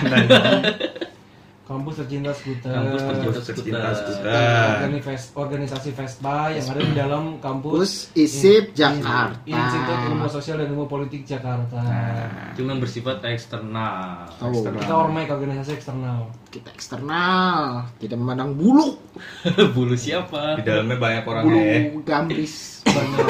[1.67, 2.71] Kampus tercinta skuter.
[2.71, 3.01] Kampus
[3.43, 3.91] tercinta skuter.
[3.91, 4.31] skuter.
[4.79, 9.35] Organis- organisasi Vespa yang ada di dalam kampus ISIP In- Jakarta.
[9.43, 11.75] Institut Ilmu Sosial dan Ilmu Politik Jakarta.
[11.77, 14.31] Nah, Cuman bersifat eksternal.
[14.39, 16.31] Oh, Kita ormek organisasi eksternal.
[16.47, 18.95] kita eksternal, tidak memandang bulu,
[19.75, 20.55] Bulu siapa?
[20.55, 21.81] di dalamnya banyak bulu orangnya ya.
[22.01, 22.55] gambris,
[22.87, 23.27] Banyak.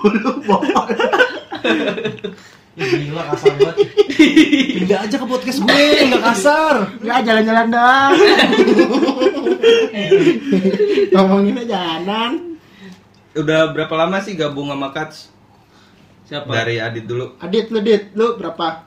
[0.00, 0.64] bulu bol.
[2.76, 3.76] Gila kasar banget.
[4.76, 6.74] Pindah aja ke podcast gue, nggak kasar.
[7.00, 8.12] Nggak jalan-jalan doang.
[11.16, 12.32] Ngomongin aja jalan.
[13.36, 15.32] Udah berapa lama sih gabung sama KATS?
[16.28, 16.52] Siapa?
[16.52, 17.40] Dari Adit dulu.
[17.40, 18.84] Adit lu Dit, lu berapa?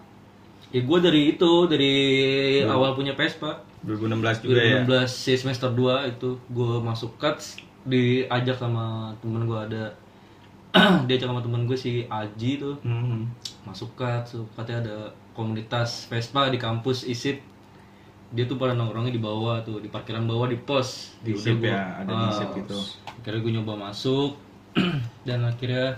[0.69, 1.93] Ya gue dari itu, dari
[2.61, 4.85] awal punya Vespa 2016 juga ya.
[4.85, 9.83] 2016 sih semester 2 itu gue masuk cuts diajak sama temen gue ada
[11.07, 13.25] diajak sama temen gue si Aji tuh Hmm.
[13.63, 14.97] masuk cuts tuh katanya ada
[15.31, 17.41] komunitas Vespa di kampus ISIP
[18.29, 21.97] dia tuh pada nongkrongnya di bawah tuh di parkiran bawah di pos Di ISIP ya,
[21.97, 22.77] ada di ah, ISIP gitu.
[23.03, 24.37] akhirnya gue nyoba masuk
[25.25, 25.97] dan akhirnya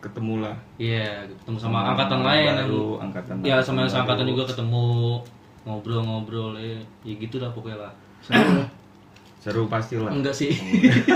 [0.00, 0.56] Ketemu lah.
[0.74, 3.92] Iya, ketemu sama, Sama angkatan lain baru, yang- angkatan Ya, angkatan sama yang baru.
[3.92, 4.84] seangkatan juga ketemu
[5.62, 6.80] ngobrol-ngobrol ya.
[7.04, 7.92] Ya gitu lah pokoknya lah.
[8.24, 8.64] Seru,
[9.38, 10.08] seru pasti lah.
[10.08, 10.56] Enggak sih.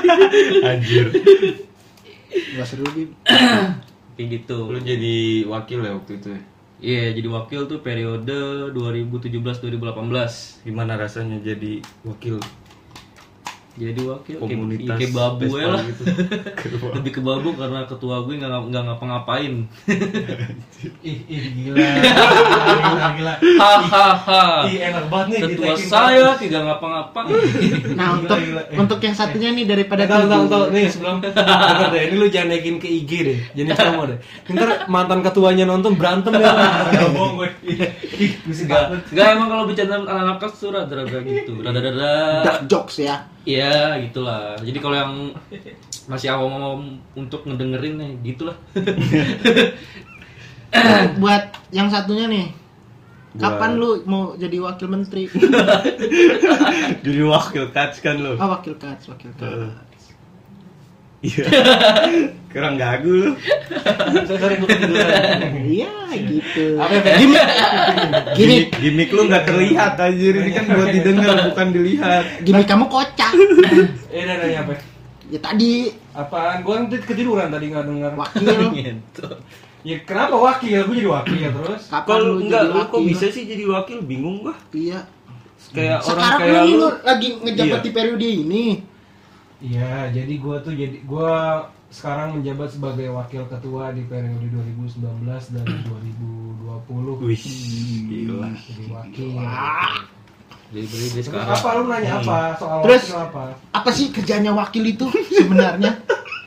[0.69, 1.09] Anjir.
[2.35, 3.15] Gak seru Bib.
[4.15, 4.59] Kayak gitu.
[4.71, 6.43] Lu jadi wakil ya waktu itu ya?
[6.85, 8.35] Iya, jadi wakil tuh periode
[8.75, 10.67] 2017-2018.
[10.67, 12.43] Gimana rasanya jadi wakil?
[13.75, 16.03] Jadi wakil kayak, komunitas kayak babu ya lah gitu.
[16.97, 19.55] lebih ke babu karena ketua gue nggak nggak ngapa-ngapain
[21.01, 21.81] Ih, ih gila.
[21.81, 23.35] gila, gila.
[23.41, 27.35] hahaha Ih, enak banget nih ketua saya tidak ngapa-ngapain
[27.99, 28.63] Nah, untuk gila.
[28.79, 30.53] Untuk yang satunya nih daripada Tahu tahu Tibu.
[30.53, 34.19] tahu nih sebelum Bentar deh, ini lu jangan naikin ke IG deh, jadi promo deh.
[34.55, 36.53] Ntar mantan ketuanya nonton berantem ya.
[36.95, 37.51] Gak bohong gue.
[39.11, 41.53] Enggak emang kalau bercanda anak-anak kelas tuh rada-rada gitu.
[41.59, 42.11] Rada-rada
[42.45, 43.34] Dark jokes ya.
[43.45, 44.57] Iya, gitulah.
[44.59, 45.13] Jadi kalau yang
[46.05, 48.57] masih awam-awam untuk ngedengerin nih, gitulah.
[51.21, 52.49] Buat yang satunya nih.
[53.35, 55.27] Buat- Kapan lu mau jadi wakil menteri?
[57.05, 58.39] Jadi wakil catch kan lo.
[58.39, 59.75] Ah, wakil kats, wakil kats.
[61.25, 61.45] Iya.
[62.55, 63.31] Kurang gagu lu.
[64.29, 64.69] Sorry, gue.
[65.59, 66.79] Iya, gitu.
[66.79, 67.17] Apa ya?
[67.19, 67.45] Gimik.
[68.39, 68.65] Gimik.
[68.79, 72.25] Gimik, lu nggak terlihat anjir ini kan buat didengar bukan dilihat.
[72.45, 73.33] Gimik kamu kocak.
[74.15, 74.79] Eh, nanya apa?
[75.27, 76.63] Ya tadi Apaan?
[76.63, 78.13] Gue kan ketiduran tadi nggak dengar.
[78.15, 78.71] wakil.
[78.71, 79.27] Gitu.
[79.83, 80.87] Ya kenapa wakil?
[80.87, 81.83] Gue jadi wakil ya terus.
[81.91, 84.55] Kapan Kalau lu enggak lu kok bisa sih jadi wakil bingung gua.
[84.71, 85.03] Iya.
[85.75, 87.83] Kayak orang Sekarang kayak lu lagi ngejabat Iya.
[87.83, 88.65] di periode ini.
[89.65, 91.33] Iya, jadi gue tuh jadi gue
[91.89, 95.65] sekarang menjabat sebagai wakil ketua di periode 2019 dan
[96.85, 97.25] 2020.
[97.25, 97.45] Wih,
[98.05, 98.53] gila.
[98.53, 99.29] Jadi wakil.
[100.75, 101.49] Jadi sekarang.
[101.49, 103.43] apa lu nanya apa soal Terus- wakil apa?
[103.73, 105.97] Apa sih kerjanya wakil itu sebenarnya?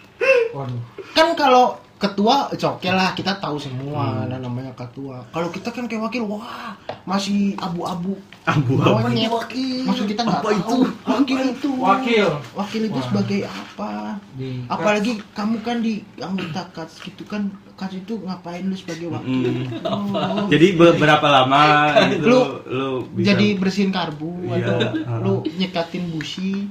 [0.55, 0.81] Waduh.
[1.13, 4.29] kan kalau ketua it's okay lah kita tahu semua Hmm.
[4.29, 8.79] nah, namanya ketua kalau kita kan kayak wakil wah masih abu-abu Abu-abu.
[8.79, 10.77] Bawahnya wakil maksud kita nggak tahu itu?
[11.03, 12.27] wakil itu Wakil.
[12.53, 13.03] wakil itu Wah.
[13.03, 13.91] sebagai apa
[14.31, 19.49] Di apalagi kamu kan di anggota kas gitu kan kas itu ngapain lu sebagai wakil
[19.67, 19.83] Mm.
[19.83, 20.47] Oh.
[20.47, 21.63] Jadi beberapa lama
[22.09, 24.63] gitu Lu- lu bisa jadi bersihin karbu Iya.
[24.63, 24.77] atau
[25.19, 26.69] lu nyekatin busi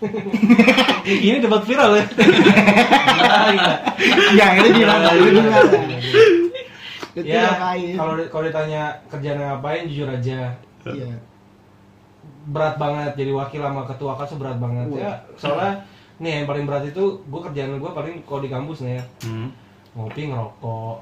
[1.26, 2.04] ini debat viral ya.
[4.38, 5.58] Ya itu di mana mana
[7.10, 7.50] itu ya,
[7.98, 10.54] kalau kalau ditanya kerjaan ngapain jujur aja
[10.86, 11.10] iya
[12.46, 14.98] berat banget jadi wakil sama ketua kas berat banget Wah.
[14.98, 15.84] ya soalnya
[16.16, 19.48] nih yang paling berat itu gue kerjaan gue paling kalau di kampus nih ya Hmm.
[19.92, 20.96] ngopi ngerokok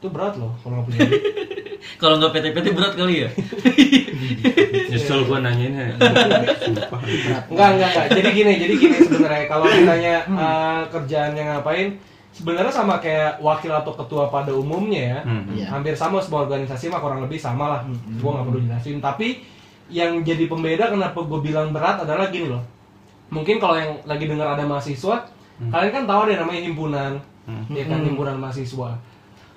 [0.00, 1.22] itu berat loh kalau nggak punya duit.
[1.96, 3.30] Kalau nggak PT-PT berat kali ya?
[4.90, 5.86] Nyesel gua nanyain ya.
[6.60, 7.00] Sumpah.
[7.00, 8.06] Enggak, enggak, enggak.
[8.16, 11.88] Jadi gini, jadi gini sebenarnya kalau ditanya eh, kerjaan yang ngapain,
[12.30, 15.20] sebenarnya sama kayak wakil atau ketua pada umumnya ya.
[15.24, 15.44] Hmm.
[15.56, 15.66] Iya.
[15.72, 17.80] Hampir sama sebuah organisasi mah kurang lebih sama lah.
[18.20, 18.98] Gua nggak perlu jelasin.
[19.00, 19.28] Tapi
[19.90, 22.62] yang jadi pembeda kenapa gue bilang berat adalah gini loh.
[23.30, 25.26] Mungkin kalau yang lagi dengar ada mahasiswa,
[25.58, 27.12] kalian kan tahu ada yang namanya himpunan,
[27.50, 27.66] Hmm.
[27.74, 28.94] ya kan himpunan mahasiswa.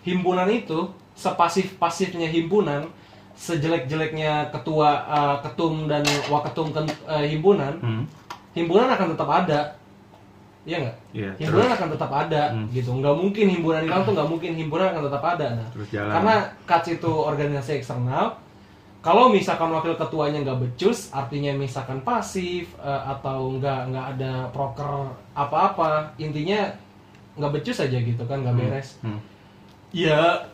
[0.02, 2.90] Himpunan itu sepasif pasifnya himpunan,
[3.34, 8.04] sejelek-jeleknya ketua, eh, ketum dan waketum ken- eh, himpunan, Hmm.
[8.54, 9.60] himpunan akan tetap ada,
[10.64, 10.98] iya nggak?
[11.14, 12.66] Iya, himpunan terus akan tetap ada, Hmm.
[12.70, 12.90] gitu.
[12.94, 15.48] Nggak mungkin himpunan hilang tuh nggak mungkin himpunan akan tetap ada.
[15.58, 16.12] Nah, terus jalan.
[16.14, 18.26] karena KATS itu organisasi eksternal,
[19.04, 25.10] kalau misalkan wakil ketuanya nggak becus, artinya misalkan pasif eh, atau nggak nggak ada proker
[25.34, 26.70] apa-apa, intinya
[27.36, 29.02] nggak becus aja gitu kan, nggak beres.
[29.02, 29.20] Hmm.
[29.92, 30.48] Ya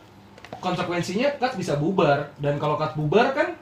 [0.60, 3.56] konsekuensinya KATS bisa bubar dan kalau KATS bubar kan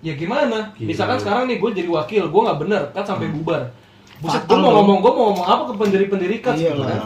[0.00, 0.72] ya gimana?
[0.74, 0.88] Gila.
[0.88, 3.62] Misalkan sekarang nih gue jadi wakil, gue nggak bener, KATS sampai bubar.
[4.22, 4.74] Buset, gue mau dong.
[4.80, 7.00] ngomong, gue mau ngomong apa ke pendiri-pendiri KATS Iya gitu kan?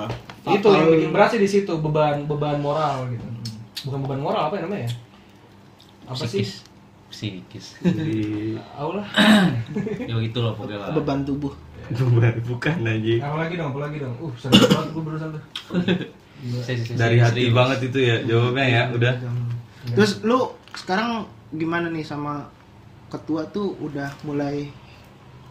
[0.49, 3.27] Itu yang bikin berat sih di situ beban beban moral gitu.
[3.89, 4.89] Bukan beban moral apa ya namanya?
[6.09, 6.45] Apa sih?
[6.45, 6.53] Psikis.
[7.09, 7.67] Psikis.
[7.81, 8.21] Jadi
[8.77, 9.05] Allah.
[10.09, 10.89] Ya gitu loh pokoknya lah.
[10.97, 11.53] beban tubuh
[11.89, 13.21] bukan bukan anjing.
[13.23, 13.69] Apa lagi dong?
[13.73, 14.15] Apa lagi dong?
[14.21, 15.43] Uh, serius banget gue barusan tuh.
[16.61, 17.55] Saya- Dari hati serius.
[17.55, 18.83] banget itu ya jawabnya ya.
[18.91, 19.13] Udah.
[19.91, 20.39] Terus lu
[20.71, 22.47] sekarang gimana nih sama
[23.09, 24.69] ketua tuh udah mulai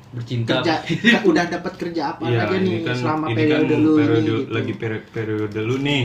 [0.08, 0.62] Bercinta.
[0.62, 0.76] kerja
[1.30, 4.16] udah dapat kerja apa Iya, aja ini nih kan selama ini kan periode lu periode
[4.16, 4.38] ini gitu.
[4.48, 6.04] lagi periode, periode lu nih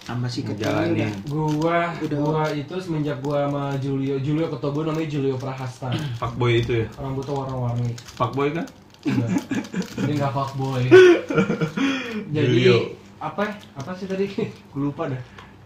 [0.00, 2.18] sama si ketua ini udah Gua, Udah.
[2.18, 5.88] gua itu semenjak gua sama Julio, Julio ketua gua namanya Julio Prahasta.
[6.20, 6.86] Fuckboy itu ya.
[6.94, 7.88] Rambutnya warna-warni.
[8.10, 8.66] Fuckboy kan?
[9.02, 9.30] Enggak.
[9.94, 10.84] Jadi nggak fuckboy.
[12.34, 12.76] Jadi Julio.
[13.24, 13.42] Apa?
[13.74, 14.26] Apa sih tadi?
[14.72, 15.20] Gue lupa dah.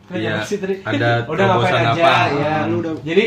[0.07, 0.75] Tadi Iya, tadi?
[0.83, 2.12] ada Udah ngapain aja apa?
[2.33, 2.55] ya.
[2.64, 3.27] Lu udah- Jadi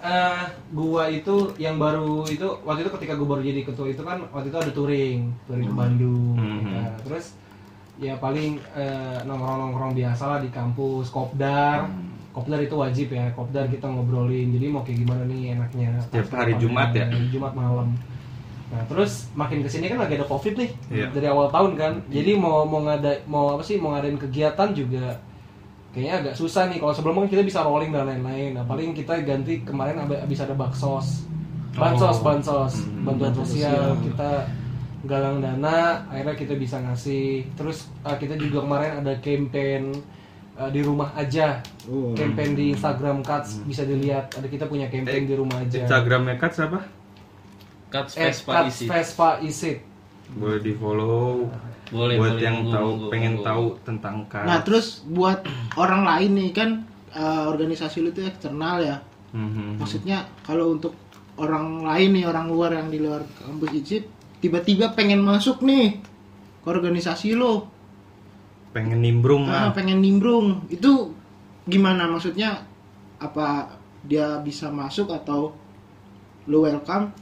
[0.00, 4.24] eh gua itu yang baru itu waktu itu ketika gua baru jadi ketua itu kan
[4.32, 6.36] waktu itu ada touring, touring ke Bandung.
[6.40, 6.60] Hmm.
[6.64, 7.36] Nah, terus
[7.98, 11.84] ya paling eh, nongkrong-nongkrong biasa lah di kampus, kopdar.
[11.84, 12.08] Hmm.
[12.30, 14.54] Kopdar itu wajib ya, kopdar kita ngobrolin.
[14.54, 15.98] Jadi mau kayak gimana nih enaknya.
[16.00, 17.10] Setiap hari Jumat ya?
[17.28, 17.90] Jumat malam.
[18.70, 21.06] Nah terus makin ke sini kan lagi ada covid nih Iya.
[21.10, 25.18] dari awal tahun kan, jadi mau mau ngada mau apa sih mau ngadain kegiatan juga
[25.90, 26.78] kayaknya agak susah nih.
[26.78, 28.54] Kalau sebelumnya kan kita bisa rolling dan lain-lain.
[28.54, 31.26] Nah paling kita ganti kemarin ab- abis ada baksos.
[31.72, 32.24] bansos Oh.
[32.24, 34.30] bansos Hmm, bantuan bantuan sosial kita
[35.02, 39.94] galang dana akhirnya kita bisa ngasih terus uh, kita juga kemarin ada campaign
[40.54, 42.10] uh, di rumah aja Oh.
[42.12, 46.52] campaign di Instagram Cuts bisa dilihat ada kita punya campaign di rumah aja Instagramnya Kat
[46.52, 46.82] siapa?
[47.90, 48.84] Cuts eh, Vespa Cuts isi.
[48.86, 49.78] Vespa Isit
[50.30, 51.50] Boleh di follow.
[51.90, 53.46] Boleh, Buat boleh, yang monggo, tahu monggo, pengen monggo.
[53.50, 54.46] tahu tentang Kat.
[54.46, 55.42] Nah terus buat
[55.74, 56.70] orang lain nih kan
[57.10, 58.96] eh, organisasi lu itu eksternal ya.
[59.34, 59.82] Mhm.
[59.82, 60.94] Maksudnya kalau untuk
[61.34, 64.04] orang lain nih orang luar yang di luar kampus ICIP
[64.38, 65.98] tiba-tiba pengen masuk nih
[66.62, 67.66] ke organisasi lo,
[68.70, 69.74] pengen nimbrung ah, lah.
[69.74, 71.10] pengen nimbrung itu
[71.66, 72.62] gimana maksudnya?
[73.18, 73.68] Apa
[74.06, 75.52] dia bisa masuk atau
[76.48, 77.12] lo welcome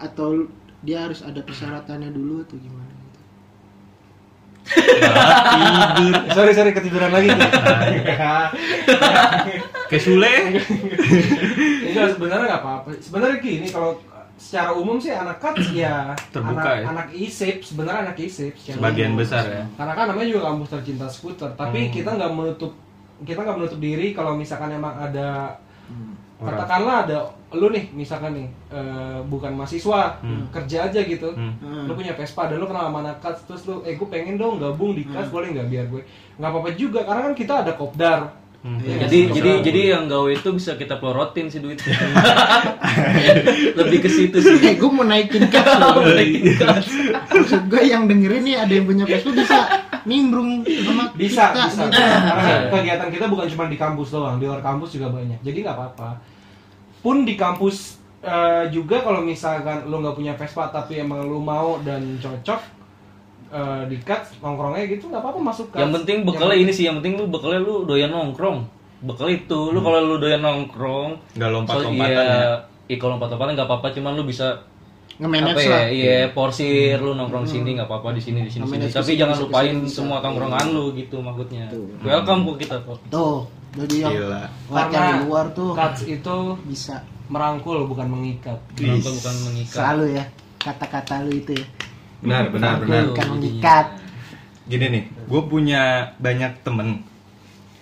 [0.00, 0.48] atau
[0.80, 2.88] dia harus ada persyaratannya dulu atau gimana?
[2.88, 3.20] gitu?
[4.70, 7.50] tidur sorry sorry ketiduran lagi tuh.
[9.86, 10.34] kayak Sule.
[11.84, 12.88] Enggak sebenarnya nggak apa-apa.
[12.96, 13.98] Sebenarnya gini kalau
[14.36, 16.84] secara umum sih anak Cuts ya Terbuka anak, ya?
[16.88, 19.20] anak ISIP sebenarnya anak ISIP Sebagian umum.
[19.20, 19.64] besar ya.
[19.74, 21.92] Karena kan namanya juga kampus tercinta skuter, tapi Hmm.
[21.92, 22.72] kita nggak menutup
[23.20, 25.60] kita nggak menutup diri kalau misalkan emang ada
[26.40, 26.56] Orang.
[26.56, 27.18] katakanlah ada
[27.50, 30.48] lu nih misalkan nih eh, bukan mahasiswa Hmm.
[30.48, 31.52] kerja aja gitu Hmm.
[31.56, 31.84] Hmm.
[31.84, 34.56] lu punya Vespa dan lu kenal sama anak Cuts terus lu eh gue pengen dong
[34.56, 36.02] gabung di Cuts boleh nggak biar gue
[36.34, 38.20] nggak apa-apa juga karena kan kita ada kopdar
[38.60, 38.76] Hmm.
[38.78, 41.96] Iya, Jadi jadi jadi yang gawe itu bisa kita pelorotin sih duitnya.
[43.74, 44.52] Lebih ke situ sih.
[44.60, 46.04] Eh, gue mau naikin gas loh.
[47.32, 49.58] Maksud gue yang dengerin nih ada yang punya Vespa bisa
[50.06, 52.00] nimbrung sama bisa kita, bisa gitu.
[52.00, 55.76] karena kegiatan kita bukan cuma di kampus doang di luar kampus juga banyak jadi nggak
[55.76, 56.10] apa-apa
[57.00, 61.80] pun di kampus eh, juga kalau misalkan lu nggak punya Vespa tapi emang lu mau
[61.80, 62.60] dan cocok
[63.50, 65.80] eh, di cut nongkrongnya gitu nggak apa-apa masuk Cuts.
[65.80, 68.80] Yang penting bekalnya ini sih, yang penting lu bekalnya lu doyan nongkrong.
[69.00, 72.52] Bekal itu, lu kalau lu doyan nongkrong, Nggak so, lompat-lompatan iya, ya.
[72.84, 74.60] iya kalau lompat-lompatan nggak apa-apa, cuman lu bisa
[75.20, 75.84] Nge-manage apa lah.
[75.84, 78.88] ya, iya porsir lu nongkrong sini nggak apa-apa di sini di sini, sini.
[78.88, 79.94] Tapi ke sini, jangan ke sini, lupain bisa.
[80.00, 81.68] semua tongkrongan lu gitu maksudnya.
[81.68, 81.92] Tuh.
[82.00, 82.96] Welcome kok kita kok.
[83.12, 83.44] Tuh,
[83.76, 84.42] jadi yang Gila.
[84.72, 89.76] yang di luar tuh Cuts itu bisa merangkul bukan mengikat Welcome bukan mengikat.
[89.76, 90.24] selalu ya
[90.56, 91.66] kata-kata lu itu ya.
[92.20, 93.02] Benar, benar, Merangkul, benar.
[93.12, 93.86] Bukan mengikat.
[94.72, 95.82] Gini nih, gue punya
[96.16, 97.04] banyak temen.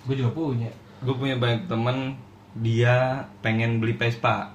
[0.07, 2.19] gue juga punya Gue punya banyak temen
[2.59, 4.51] dia pengen beli Vespa,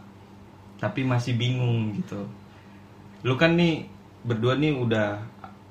[0.76, 2.28] tapi masih bingung gitu.
[3.24, 3.88] Lu kan nih
[4.22, 5.18] berdua nih udah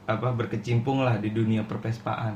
[0.03, 2.35] apa berkecimpung lah di dunia perpespaan.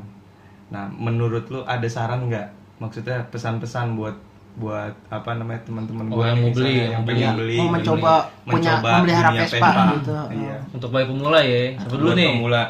[0.70, 2.48] Nah, menurut lu ada saran nggak?
[2.78, 4.16] Maksudnya pesan-pesan buat
[4.58, 7.70] buat apa namanya teman-teman Oh, gue yang mau beli, yang yang pengen Iya, beli, mau
[7.78, 10.12] mencoba punya mencoba memelihara dunia Vespa gitu.
[10.34, 10.58] Iya.
[10.74, 12.30] Untuk bayi pemula ya, siapa dulu nih?
[12.34, 12.64] Pemula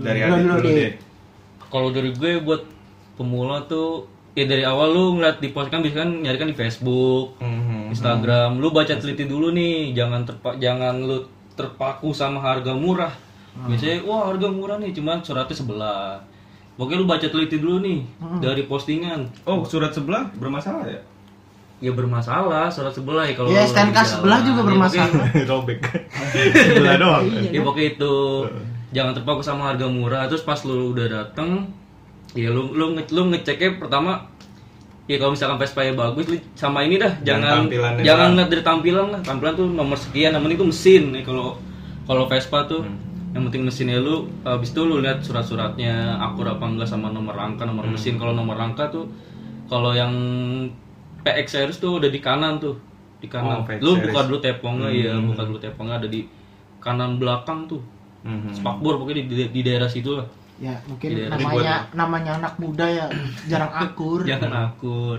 [0.00, 0.92] dari Dulu, dulu, dulu deh.
[1.68, 2.62] Kalau dari gue buat
[3.20, 6.56] pemula tuh ya dari awal lu ngeliat di post kan biasanya kan nyari kan di
[6.56, 7.92] Facebook, Mhm.
[7.92, 13.12] Instagram, lu baca teliti dulu nih, jangan terpa jangan lu terpaku sama harga murah.
[13.56, 16.18] Biasanya wah harga murah nih, cuman suratnya sebelah.
[16.74, 18.02] Pokoknya lu baca teliti dulu nih
[18.38, 19.30] dari postingan.
[19.44, 20.98] Oh, surat sebelah bermasalah ya?
[21.80, 25.06] Ya bermasalah surat sebelah ya kalau Ya, STNK sebelah juga Ya, bermasalah.
[25.06, 25.78] pokoknya- Robek.
[26.50, 27.24] sebelah doang.
[27.46, 28.12] Ya pokoknya itu
[28.90, 31.66] jangan terpaku sama harga murah terus pas lu udah dateng
[32.32, 34.22] ya lu lu nge- lu ngeceknya pertama
[35.04, 37.68] ya kalau misalkan Vespa nya bagus lu sama ini dah jangan
[38.00, 38.32] jangan doang.
[38.34, 41.60] lihat dari tampilan lah tampilan tuh nomor sekian yang penting tuh mesin nih kalau
[42.02, 42.96] kalau Vespa tuh Hmm.
[43.32, 47.62] yang penting mesinnya lu habis itu lu lihat surat-suratnya akur apa enggak sama nomor rangka
[47.62, 47.92] nomor Hmm.
[47.92, 49.04] mesin kalau nomor rangka tuh
[49.66, 50.12] kalau yang
[51.20, 52.76] PX series tuh udah di kanan tuh
[53.18, 54.04] di kanan Oh, lu series.
[54.06, 55.28] buka dulu tepongnya ya Hmm.
[55.28, 56.24] buka dulu tepongnya ada di
[56.78, 57.80] kanan belakang tuh
[58.22, 58.52] Mhm.
[58.54, 62.86] spakbor pokoknya di, di, di daerah situ lah Ya, mungkin Iya, namanya namanya anak muda
[62.86, 63.10] ya
[63.44, 64.22] jarang akur.
[64.22, 65.18] jangan akur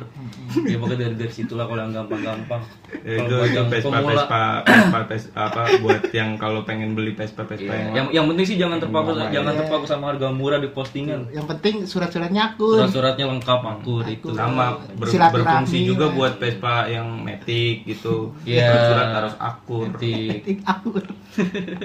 [0.63, 2.63] ya pokoknya dari dari situ lah kalau yang gampang-gampang
[2.97, 6.95] Ya, Kalau itu buat yang Vespa pemula, Vespa Vespa Vespa apa buat yang kalau pengen
[6.95, 7.83] beli Vespa Vespa iya.
[7.83, 9.59] yang yang yang penting sih jangan terpaku Lama, jangan ya.
[9.59, 12.79] terpaku sama harga murah di postingan Yang penting surat-suratnya akur.
[12.79, 16.15] surat-suratnya lengkap akur itu sama ber- berfungsi juga lah.
[16.15, 18.31] buat Vespa yang metik gitu.
[18.41, 18.71] Iya.
[18.87, 19.91] Surat harus akur.
[19.91, 20.15] Nanti
[20.47, 21.03] Tik akur.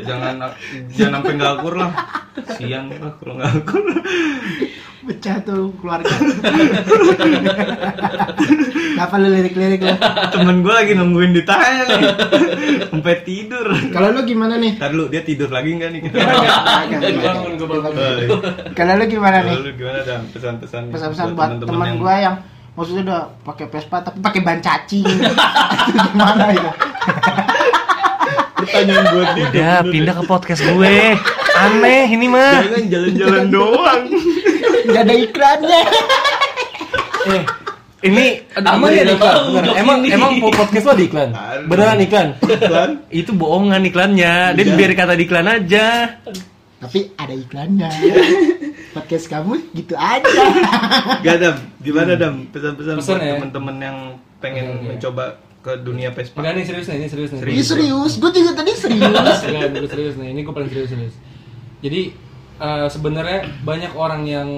[0.00, 0.34] Jangan
[0.88, 1.90] jangan sampai nggak akur lah.
[2.54, 3.82] Sian lah kalau nggak akur.
[5.00, 6.12] Pecah tuh keluarga.
[8.92, 9.94] Kenapa lu lirik-lirik lu?
[10.30, 12.02] Temen gue lagi nungguin ditanya nih.
[12.86, 13.64] Sampai tidur.
[13.88, 14.76] Kalau lu gimana nih?
[14.76, 16.16] Ntar lu dia tidur lagi nggak nih kita?
[16.20, 17.92] Gue bangun, gue bangun.
[18.72, 19.54] Kalau lu gimana nih?
[19.56, 22.36] Lalu gimana dan pesan-pesan Pesan-pesan buat temen-temen teman yang- gua yang
[22.70, 25.04] maksudnya udah pakai Vespa tapi pakai ban cacing.
[26.06, 26.70] Gimana ya?
[28.60, 29.44] Pertanyaan buat dia.
[29.46, 30.96] Udah pindah ke podcast gue.
[31.52, 32.60] Aneh ini mah.
[32.62, 34.02] Jangan jalan-jalan doang.
[34.82, 35.82] Enggak ada iklannya.
[37.26, 37.42] eh
[38.00, 38.24] Ini
[38.56, 39.36] Aduh, aman ya nggak iklan?
[39.76, 40.08] Emang ini.
[40.10, 41.36] emang podcast lo di iklan?
[41.68, 42.28] Beneran iklan?
[42.40, 42.90] Iklan?
[43.10, 44.56] Itu bohongan iklannya.
[44.56, 44.72] Dia Iya.
[44.72, 46.16] biar kata di iklan aja.
[46.80, 47.92] Tapi ada iklannya.
[48.90, 50.42] Podcast kamu gitu aja.
[51.20, 52.48] Gak dam, gimana dam?
[52.48, 53.32] Pesan-pesan Pesan buat ya?
[53.36, 53.98] teman-teman yang
[54.40, 54.86] pengen Oke, oke.
[54.88, 55.24] mencoba
[55.60, 56.40] ke dunia Vespa.
[56.40, 57.40] Enggak nih serius nih, ini serius nih.
[57.52, 59.04] Ih serius, gue juga tadi serius.
[59.44, 60.28] Enggak, gue serius nih.
[60.32, 61.14] Ini gue paling serius serius.
[61.80, 62.00] Jadi
[62.56, 64.48] eh, sebenarnya banyak orang yang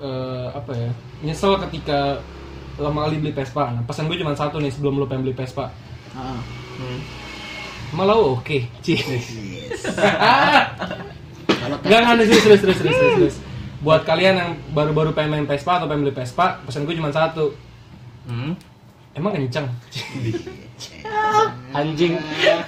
[0.00, 2.20] eh, apa ya nyesel ketika
[2.78, 3.74] lama kali beli Vespa.
[3.74, 5.68] Nah, pesan gue cuma satu nih sebelum lo pengen beli Vespa.
[6.16, 6.40] Ah,
[6.78, 7.02] Hmm.
[7.90, 8.94] Malah oke, Ci.
[11.48, 13.14] Kalau Enggak enggak nih, serius serius serius serius serius.
[13.18, 13.36] serius.
[13.78, 17.54] Buat kalian yang baru-baru pengen main Vespa atau pengen beli Vespa, pesan gue cuma satu.
[18.26, 18.54] Hmm.
[19.18, 19.66] Emang kenceng.
[21.74, 22.12] anjing.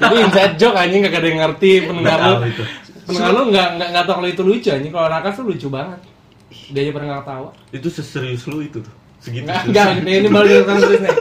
[0.02, 2.64] Itu inside joke anjing gak ada yang ngerti pendengar Nggak lu.
[3.06, 4.92] Pendengar lu nggak nggak nggak tahu kalau itu lucu anjing.
[4.92, 6.00] Kalau Raka tuh lucu banget.
[6.70, 7.50] Dia aja pernah nggak ketawa.
[7.70, 8.94] Itu seserius lu itu tuh.
[9.20, 9.46] Segitu.
[9.46, 10.00] Enggak, serius.
[10.00, 11.16] enggak, ini balik ke serius nih.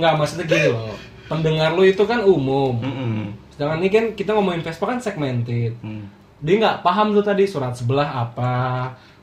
[0.00, 0.96] Enggak, maksudnya gini loh.
[1.28, 2.74] Pendengar lu itu kan umum.
[3.52, 5.76] Sedangkan ini kan kita ngomongin Vespa kan segmented.
[5.84, 6.08] Hmm.
[6.42, 8.52] Dia nggak paham tuh tadi surat sebelah apa,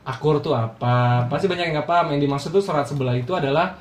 [0.08, 1.28] akur tuh apa.
[1.28, 2.16] Pasti banyak yang nggak paham.
[2.16, 3.76] Yang dimaksud tuh surat sebelah itu adalah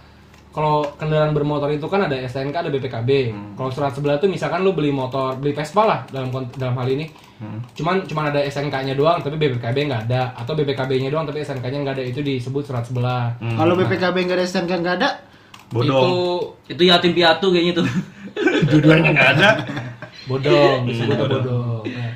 [0.58, 3.10] kalau kendaraan bermotor itu kan ada STNK, ada BPKB.
[3.54, 7.06] Kalau surat sebelah tuh misalkan lu beli motor, beli Vespa lah dalam dalam hal ini.
[7.78, 11.94] Cuman cuman ada SNK-nya doang tapi BPKB nggak ada atau BPKB-nya doang tapi SNK-nya nggak
[11.94, 13.38] ada itu disebut surat sebelah.
[13.38, 15.10] kalau BPKB nggak ada STNK nggak ada,
[15.70, 16.58] Bodong.
[16.66, 17.86] Itu yatim piatu kayaknya tuh.
[18.74, 19.50] Dua-duanya nggak ada.
[20.28, 22.10] bodong bodong Nah,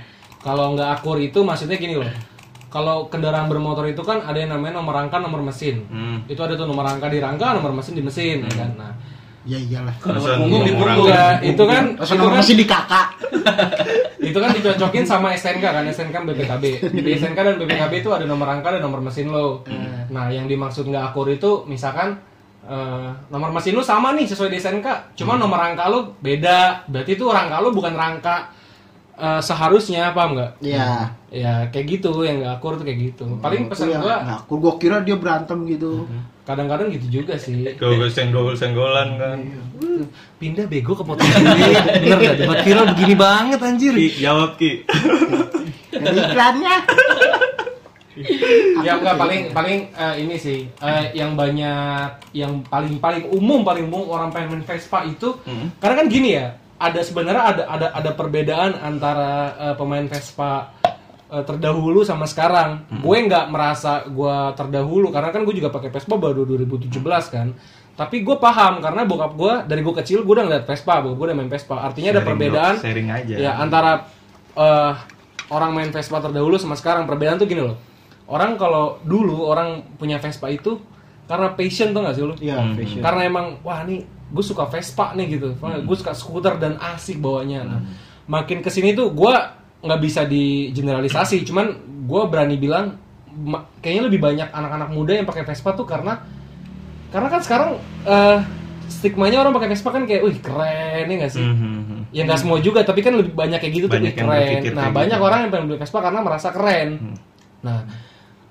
[0.45, 2.11] kalau nggak akur itu maksudnya gini loh
[2.73, 5.85] kalau kendaraan bermotor itu kan ada yang namanya nomor rangka nomor mesin.
[5.93, 6.25] Hmm.
[6.25, 8.71] itu ada tuh nomor rangka di rangka nomor mesin di mesin ya kan?
[8.81, 8.93] Nah
[9.45, 9.95] ya iyalah.
[10.01, 11.11] Masa punggung di punggung.
[11.11, 13.07] ya, itu kan Pas itu nomor kan, masih di kakak.
[14.33, 18.47] itu kan dicocokin sama STNK kan STNK BPKB di STNK dan BPKB itu ada nomor
[18.49, 19.67] rangka dan nomor mesin lo.
[20.09, 22.17] Nah yang dimaksud nggak akur itu misalkan
[22.65, 26.89] eh, nomor mesin lu sama nih sesuai di STNK cuma nomor rangka lu beda.
[26.89, 28.49] Berarti itu rangka lu bukan rangka
[29.19, 30.53] eh, seharusnya paham nggak?
[30.63, 31.22] Iya.
[31.33, 34.39] Ya kayak gitu yang nggak akur tuh kayak gitu paling Itu pesan yang gua nggak
[34.45, 34.57] akur.
[34.61, 36.05] Gua kira dia berantem gitu.
[36.43, 39.39] kadang-kadang gitu juga sih Kalau senggol-senggolan kan.
[40.37, 41.73] Pindah bego ke motor sendiri.
[42.03, 42.35] Bener gak?
[42.37, 43.95] Debat viral begini banget anjir.
[43.95, 44.83] Ki, jawab Ki.
[45.95, 46.77] Iklannya.
[48.83, 53.89] ya enggak paling paling eh, ini sih eh, yang banyak yang paling paling umum paling
[53.89, 55.73] umum orang pengen main Vespa itu Hmm.
[55.81, 60.77] karena kan gini ya ada sebenarnya ada ada ada perbedaan antara eh, pemain Vespa
[61.33, 62.85] eh, terdahulu sama sekarang.
[63.01, 66.93] Gue nggak merasa gue terdahulu karena kan gue juga pakai Vespa baru 2017
[67.33, 67.49] kan.
[67.93, 71.27] Tapi gue paham karena bokap gue dari gue kecil gue udah ngeliat Vespa bokap gue
[71.33, 71.77] udah main Vespa.
[71.81, 72.85] Artinya ada Sharing, perbedaan Dok.
[72.85, 73.35] Sharing aja.
[73.41, 73.93] ya antara
[74.57, 74.93] eh,
[75.49, 77.09] orang main Vespa terdahulu sama sekarang.
[77.09, 77.81] Perbedaan tuh gini loh.
[78.29, 80.79] Orang kalau dulu orang punya Vespa itu
[81.27, 82.35] karena passion tuh gak sih lu?
[82.37, 83.01] Iya, fashion.
[83.01, 85.57] karena emang wah nih gue suka Vespa nih gitu.
[85.59, 87.61] Gue suka skuter dan asik bawanya.
[87.65, 87.81] Nah
[88.31, 89.35] makin ke sini tuh gue
[89.83, 91.67] nggak bisa di generalisasi cuman
[92.03, 92.95] gue berani bilang
[93.79, 96.23] kayaknya lebih banyak anak-anak muda yang pakai Vespa tuh karena
[97.09, 97.71] karena kan sekarang
[98.05, 98.39] eh,
[98.85, 101.91] stigmanya orang pakai Vespa kan kayak wih keren ya gak sih Mhm.
[102.13, 104.37] Ya nggak semua juga, tapi kan lebih banyak kayak gitu tuh Banyak yang keren.
[104.69, 105.25] Nah kayak banyak gitu.
[105.25, 106.89] orang yang pengen beli Vespa karena merasa keren.
[107.61, 107.79] Nah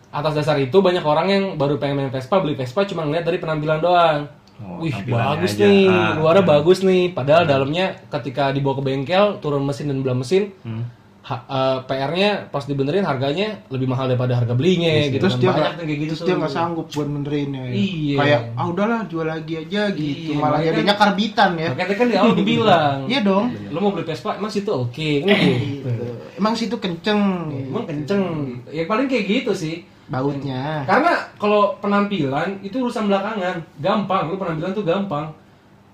[0.09, 3.37] atas dasar itu banyak orang yang baru pengen main Vespa beli Vespa cuma ngeliat dari
[3.37, 4.19] penampilan doang.
[4.57, 5.63] Oh, Wih bagus aja.
[5.63, 6.17] nih, Ah.
[6.17, 7.09] luarnya bagus nih.
[7.11, 10.85] Padahal dalamnya ketika dibawa ke bengkel turun mesin dan belah mesin, Hmm.
[11.21, 15.21] Ha- eh, PR-nya pas dibenerin harganya lebih mahal daripada harga belinya gitu.
[15.21, 15.41] terus kan.
[15.41, 16.27] dia banyak tuh kayak gitu terus tuh.
[16.27, 17.73] dia nggak sanggup buat menerinnya ya.
[17.73, 18.17] Iya.
[18.17, 22.07] kayak ah udahlah jual lagi aja gitu Iya, malah makanya jadinya karbitan ya Makanya kan
[22.07, 25.87] di awal bilang, iya dong lo mau beli Vespa emang situ oke, kan gitu.
[25.87, 26.05] Gitu.
[26.35, 27.21] emang situ kenceng
[27.69, 28.23] Emang kenceng.
[28.67, 29.75] Ya paling kayak gitu sih.
[30.05, 34.27] bautnya Karena kalau penampilan itu urusan belakangan, gampang.
[34.27, 35.31] Lu penampilan tuh gampang.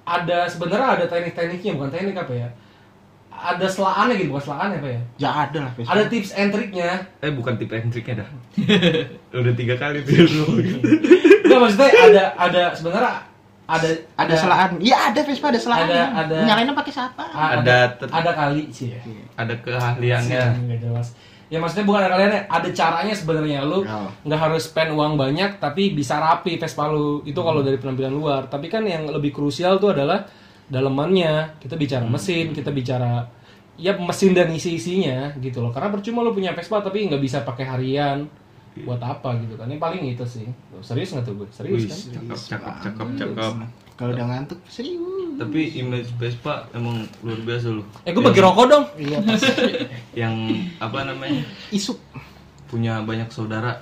[0.01, 2.49] Ada sebenarnya ada teknik-tekniknya, bukan teknik apa ya?
[3.37, 5.01] Ada selaannya gitu, bukan selaannya apa ya?
[5.17, 5.89] ya ada lah Vespa.
[5.89, 6.89] Ada tips and triknya.
[7.19, 8.29] Eh bukan tip and triknya dah.
[9.39, 10.13] Udah tiga kali tuh.
[11.45, 13.13] Enggak maksudnya ada ada sebenarnya
[13.65, 18.31] ada ada selaan iya ada Vespa ada selaan Ada- ada- nyalainnya pakai siapa Ada ada,
[18.33, 18.99] kali sih ya.
[19.35, 20.41] Ada keahliannya.
[20.65, 21.07] Nggak jelas.
[21.47, 24.11] Ya maksudnya bukan ada kalian ada caranya sebenarnya lu Oh.
[24.21, 28.41] nggak harus spend uang banyak tapi bisa rapi Vespa lu itu kalau dari penampilan luar
[28.45, 30.27] tapi kan yang lebih krusial tuh adalah
[30.67, 33.31] dalemannya kita bicara mesin kita bicara
[33.77, 35.71] ya mesin dan isi isinya gitu loh.
[35.71, 38.27] Karena percuma lu punya Vespa tapi nggak bisa pakai harian
[38.83, 39.69] buat apa gitu kan.
[39.69, 40.45] Ini paling itu sih.
[40.81, 41.97] Serius nggak tuh gue serius Wih, kan?
[41.97, 43.53] cakep, cakep, cakep, cakep.
[43.97, 45.37] kalau udah ngantuk serius.
[45.37, 47.85] Tapi image Vespa emang luar biasa loh.
[48.05, 48.85] eh gue bagi rokok dong.
[48.97, 49.53] Iya pasti.
[50.21, 50.35] Yang
[50.81, 51.45] apa namanya?
[51.69, 51.97] Isuk.
[52.67, 53.77] Punya banyak saudara.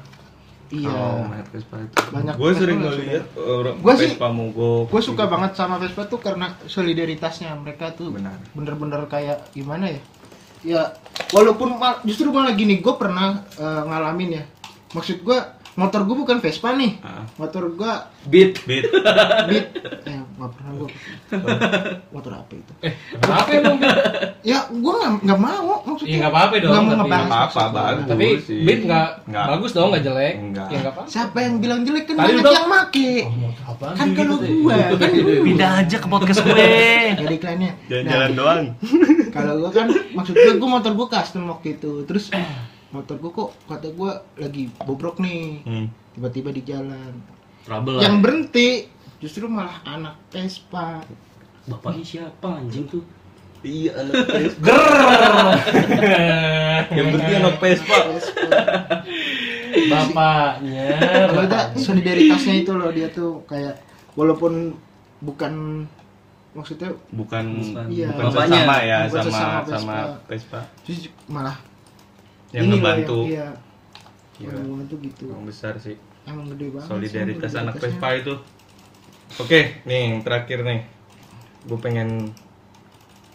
[0.68, 0.90] Iya.
[0.90, 1.96] Oh, naik Vespa itu.
[2.10, 4.88] Banyak Gue sering ngeliat orang Gua sih- Vespa mogok.
[4.88, 8.34] Gue suka banget sama Vespa tuh karena solidaritasnya mereka tuh Benar.
[8.52, 10.02] bener-bener kayak gimana ya?
[10.64, 10.82] Ya
[11.30, 14.44] walaupun ma- justru malah gini, gue pernah eh, ngalamin ya.
[14.92, 15.38] Maksud gue
[15.76, 17.28] motor gue bukan Vespa nih, Ah.
[17.36, 17.94] motor gue
[18.26, 18.66] Beat.
[18.66, 18.90] Beat.
[19.46, 19.66] Beat.
[20.02, 20.90] Eh nggak pernah gue.
[22.16, 22.74] motor apa itu?
[22.82, 23.78] Eh, kenapa emang?
[23.78, 23.94] Bit?
[24.42, 26.12] Ya gue nggak nggak mau maksudnya.
[26.12, 26.72] Iya nggak apa-apa dong.
[26.76, 28.06] Nggak mau apa-apa, bagus.
[28.06, 28.60] Tapi sih.
[28.62, 30.34] beat nggak bagus dong, nggak jelek.
[30.46, 30.68] Nggak.
[30.68, 31.02] Ya nggak apa.
[31.08, 33.10] Siapa yang bilang jelek kan Tadi banyak yang make.
[33.66, 35.32] Oh, Kan kalau gitu gue kan dulu.
[35.44, 36.70] Pindah aja ke podcast gue.
[37.20, 37.72] Jadi iklannya.
[37.88, 38.64] Jalan-jalan Nah, doang.
[39.36, 42.32] kalau gue kan maksud gue motor gue custom waktu itu terus
[42.96, 45.88] motor gue kok kata gue lagi bobrok nih Hmm.
[46.14, 47.12] tiba-tiba di jalan
[47.64, 48.88] Trouble yang berhenti
[49.18, 51.04] justru malah anak Vespa
[51.66, 53.02] Bapaknya siapa anjing tuh?
[53.66, 54.78] Iya, anak Vespa.
[56.92, 57.98] Yang penting anak Vespa.
[59.86, 60.86] Bapaknya.
[61.28, 63.76] kalau ada solidaritasnya itu loh dia tuh kayak
[64.14, 64.72] walaupun
[65.20, 65.84] bukan
[66.54, 67.46] maksudnya Bukan
[67.90, 68.08] Iya.
[68.10, 68.56] bukan Bapaknya.
[68.56, 70.60] sesama ya Bukan sama sesama sama Vespa.
[70.82, 71.58] Terus malah
[72.50, 73.18] Yang ngebantu.
[73.20, 73.48] yang, iya
[74.38, 74.52] Gila.
[74.54, 75.96] yang ngebantu gitu Yang besar sih.
[76.24, 77.74] emang gede banget Solidaritas sih, anak.
[77.76, 78.34] Vespa itu.
[79.36, 80.80] Oke, nih yang terakhir nih.
[81.66, 82.32] Gue pengen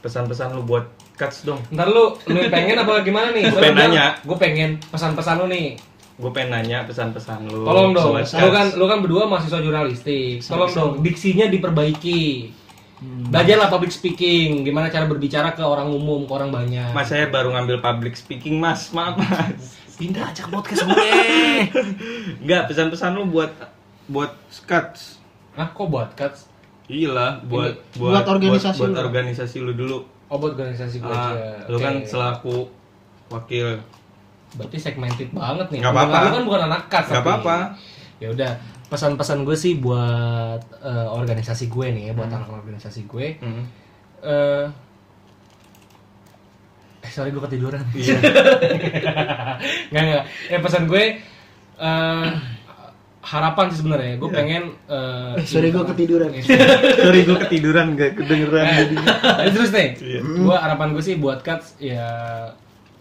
[0.00, 0.88] pesan-pesan lu buat
[1.20, 1.60] Cuts dong.
[1.68, 3.52] Ntar lu, lu yang pengen apa gimana nih?
[3.52, 4.06] Gua pengen nanya.
[4.24, 5.76] Gue pengen pesan-pesan lu nih.
[6.16, 7.68] Gue pengen nanya pesan-pesan lu.
[7.68, 10.40] Tolong dong, lu kan lu kan berdua mahasiswa jurnalistik.
[10.40, 12.56] Tolong dong, diksinya diperbaiki.
[13.00, 16.92] Belajarlah public speaking, gimana cara berbicara ke orang umum, ke orang banyak.
[16.92, 19.80] Mas saya baru ngambil public speaking mas, maaf mas.
[20.00, 21.08] Pindah aja ke podcast gue.
[22.44, 23.52] Enggak, pesan-pesan lu buat
[24.08, 25.20] buat Cuts.
[25.56, 26.46] Ah, kok buat cuts?
[26.90, 28.98] Iya lah, buat Buat organisasi buat, lu.
[29.00, 29.98] organisasi lu dulu.
[30.26, 31.66] Oh, buat organisasi gue Ah, aja.
[31.66, 31.84] lu Oke.
[31.84, 32.56] kan selaku
[33.28, 33.78] wakil.
[34.52, 35.78] Berarti segmented banget nih.
[35.78, 36.18] Nggak apa-apa.
[36.18, 36.80] Lu kan bukan anak.
[36.84, 37.56] Nggak tapi- apa-apa.
[38.18, 38.50] Ya udah,
[38.86, 43.26] pesan-pesan gue sih buat eh, organisasi gue nih ya, buat anak organisasi gue.
[43.38, 43.64] Hmm.
[44.20, 44.66] eh
[47.00, 48.20] eh sorry gue ketiduran Iya.
[49.90, 51.04] nggak nggak ya pesan gue
[51.78, 52.28] eh
[53.22, 56.32] harapan sih sebenarnya gue pengen eh, Eh, sorry gue ketiduran
[57.04, 58.94] Sorry gue ketiduran gak kedengeran eh, jadi.
[58.96, 60.20] jadi terus nih Iya.
[60.24, 62.08] gue harapan gue sih buat cuts ya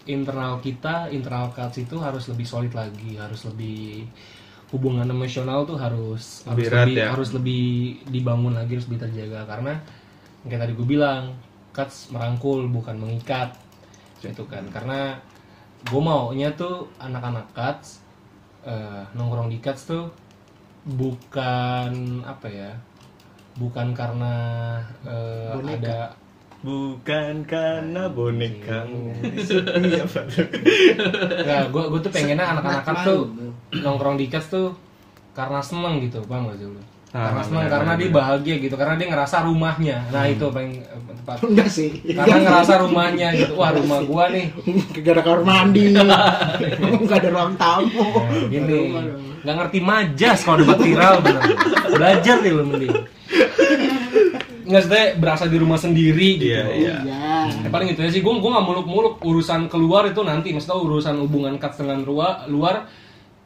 [0.02, 4.04] internal kita internal cuts itu harus lebih solid lagi harus lebih
[4.70, 7.06] hubungan emosional tuh harus harus Lebih erat lebih ya.
[7.10, 7.64] harus lebih
[8.06, 9.72] dibangun lagi harus lebih terjaga karena
[10.42, 11.32] kayak tadi gue bilang
[11.70, 13.56] cuts merangkul bukan mengikat
[14.20, 15.16] gitu kan karena
[15.82, 18.04] gue maunya tuh anak-anak cuts
[18.66, 20.10] eh, nongkrong di cuts tuh
[20.84, 22.72] bukan apa ya
[23.60, 24.34] bukan karena
[25.04, 25.76] eh, Boneka.
[25.80, 26.00] ada
[26.60, 28.84] Bukan karena boneka.
[28.84, 30.04] Iya.
[30.04, 33.32] Enggak, gue gue tuh pengennya anak-anak tuh
[33.80, 34.76] nongkrong di kas tuh
[35.32, 36.82] karena seneng gitu, paham gak sih lu?
[37.10, 39.98] Ah, karena benar, karena dia bahagia gitu, karena dia ngerasa rumahnya.
[40.14, 41.36] Nah itu paling eh, tepat.
[41.50, 44.54] enggak sih Karena ngerasa rumahnya gitu, wah rumah gua nih.
[45.10, 45.90] Ada kamar mandi
[47.02, 48.94] nggak ada ruang tamu Nah, gini,
[49.42, 51.42] nggak ngerti majas kalau debat viral bener.
[51.90, 52.94] Belajar deh lu mending.
[54.70, 56.46] Nggak sebenarnya berasa di rumah sendiri gitu.
[56.54, 56.74] Iya, loh.
[56.78, 56.96] iya.
[57.02, 60.78] iya Ya, paling itu ya sih, gue gue nggak muluk-muluk urusan keluar itu nanti, maksudnya
[60.78, 62.86] urusan hubungan cuts dengan luar, luar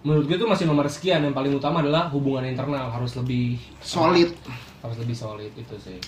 [0.05, 1.25] menurut gue itu masih nomor sekian.
[1.25, 2.93] Yang paling utama adalah hubungan internal.
[2.93, 4.37] Harus lebih solid.
[4.85, 5.99] Harus lebih solid itu sih.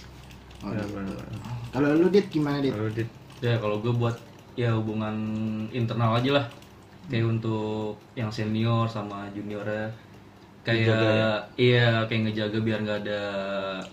[0.60, 1.20] Benar, benar.
[1.72, 2.72] kalau lu dit gimana dit?
[2.72, 3.08] Lalu dit.
[3.44, 4.16] Ya kalau gue buat
[4.56, 5.16] ya hubungan
[5.72, 6.46] internal aja lah.
[7.08, 9.88] Kayak untuk yang senior sama juniornya.
[10.66, 11.30] Kayak ya?
[11.54, 13.22] iya kayak ngejaga biar nggak ada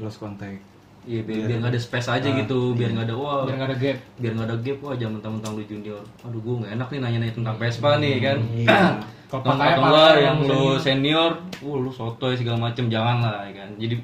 [0.02, 0.58] lost contact.
[1.04, 3.78] iya biar biar nggak ada space aja gitu biar nggak ada wah biar nggak ada
[3.78, 3.98] gap.
[4.18, 6.04] biar nggak ada gap wah jangan mentang-mentang lu junior.
[6.26, 8.38] Aduh gue nggak enak nih nanya-nanya tentang Vespa nih kan
[9.34, 11.32] Kalau atau enggak yang yang lu senior?
[11.66, 13.70] wah lu sotoy segala macem jangan lah ya kan.
[13.82, 13.96] Jadi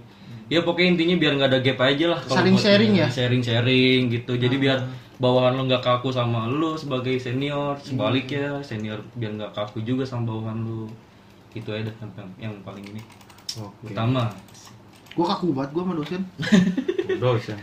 [0.50, 3.08] ya pokoknya intinya biar nggak ada gap aja lah Saling sharing ya?
[3.14, 4.34] sharing sharing gitu.
[4.42, 4.82] Jadi biar
[5.22, 10.34] bawahan lu nggak kaku sama lu sebagai senior sebaliknya senior biar nggak kaku juga sama
[10.34, 10.90] bawahan lu.
[11.54, 13.02] Itu aja yang, yang paling ini.
[13.62, 13.94] Oke.
[13.94, 14.34] utama.
[15.14, 16.22] Gua kaku banget gua sama dosen.
[17.22, 17.58] Dosen.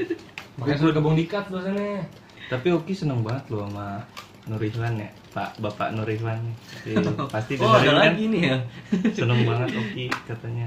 [0.57, 2.07] makanya sudah gabung di cuts dosennya.
[2.47, 4.07] Tapi Oki seneng banget loh sama
[4.47, 6.38] Nurihwan ya, Pak Bapak Nurihwan.
[6.82, 7.03] Iya,
[7.34, 8.03] pasti oh ada dengerin kan?
[8.07, 8.57] lagi nih ya
[9.16, 10.66] Seneng banget Oki katanya.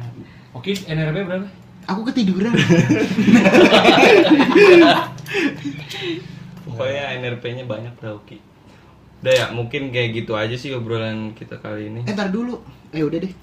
[0.51, 1.47] oke NRP berapa
[1.85, 2.51] aku ketiduran
[6.61, 8.37] Pokoknya NRP-nya banyak dah Oki.
[9.19, 11.99] Udah ya, mungkin kayak gitu aja sih obrolan kita kali ini.
[12.03, 12.55] eh ntar dulu
[12.89, 13.33] eh udah deh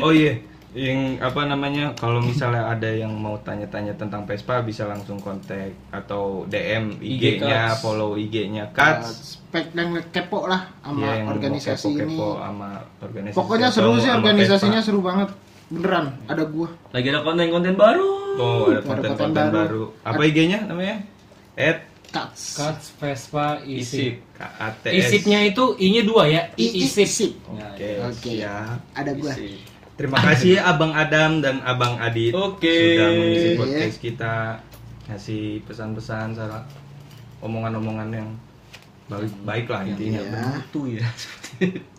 [0.00, 0.36] Oh iya,
[0.74, 6.42] yang apa namanya kalau misalnya ada yang mau tanya-tanya tentang Vespa bisa langsung kontak atau
[6.44, 7.78] DM IG IG-nya, Cuts.
[7.78, 9.38] follow IG-nya Cuts.
[9.38, 12.68] spek dan kepo lah sama Iya, yang organisasi ini kepo-kepo sama
[12.98, 14.88] organisasi pokoknya seru sih organisasinya Vespa.
[14.90, 15.28] seru banget
[15.64, 18.10] beneran ada gua Lagi ada konten-konten baru.
[18.34, 19.54] Oh, ada konten-konten konten baru.
[19.54, 19.84] baru.
[20.02, 20.96] Apa IG-nya namanya?
[21.54, 24.18] At cuts Cuts Vespa Isip.
[24.86, 26.42] Isipnya itu i-nya dua ya.
[26.58, 27.06] I isip.
[27.06, 28.42] isip Oke, Oke.
[28.42, 28.78] siap.
[28.90, 29.73] ada gua Isip.
[29.94, 32.66] Terima kasih Abang Adam dan Abang Adit Oke.
[32.98, 34.34] sudah mengisi podcast kita,
[35.06, 36.66] ngasih pesan-pesan, salah
[37.38, 38.28] omongan-omongan yang
[39.06, 40.18] baik, baik lah intinya.
[40.18, 41.06] ya Tuh ya.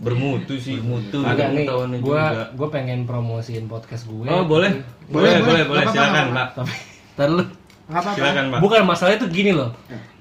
[0.04, 0.76] Bermutu sih.
[0.76, 1.24] Bermutu.
[1.24, 1.66] Ada Agak nih,
[2.04, 2.46] gua juga.
[2.60, 4.28] gua pengen promosiin podcast gue.
[4.28, 5.84] Oh boleh, Boleh, boleh, boleh, boleh.
[5.88, 6.48] Silakan, Pak.
[7.16, 8.60] Apa-apa Silakan, Pak.
[8.60, 9.72] Bukan masalahnya tuh gini loh.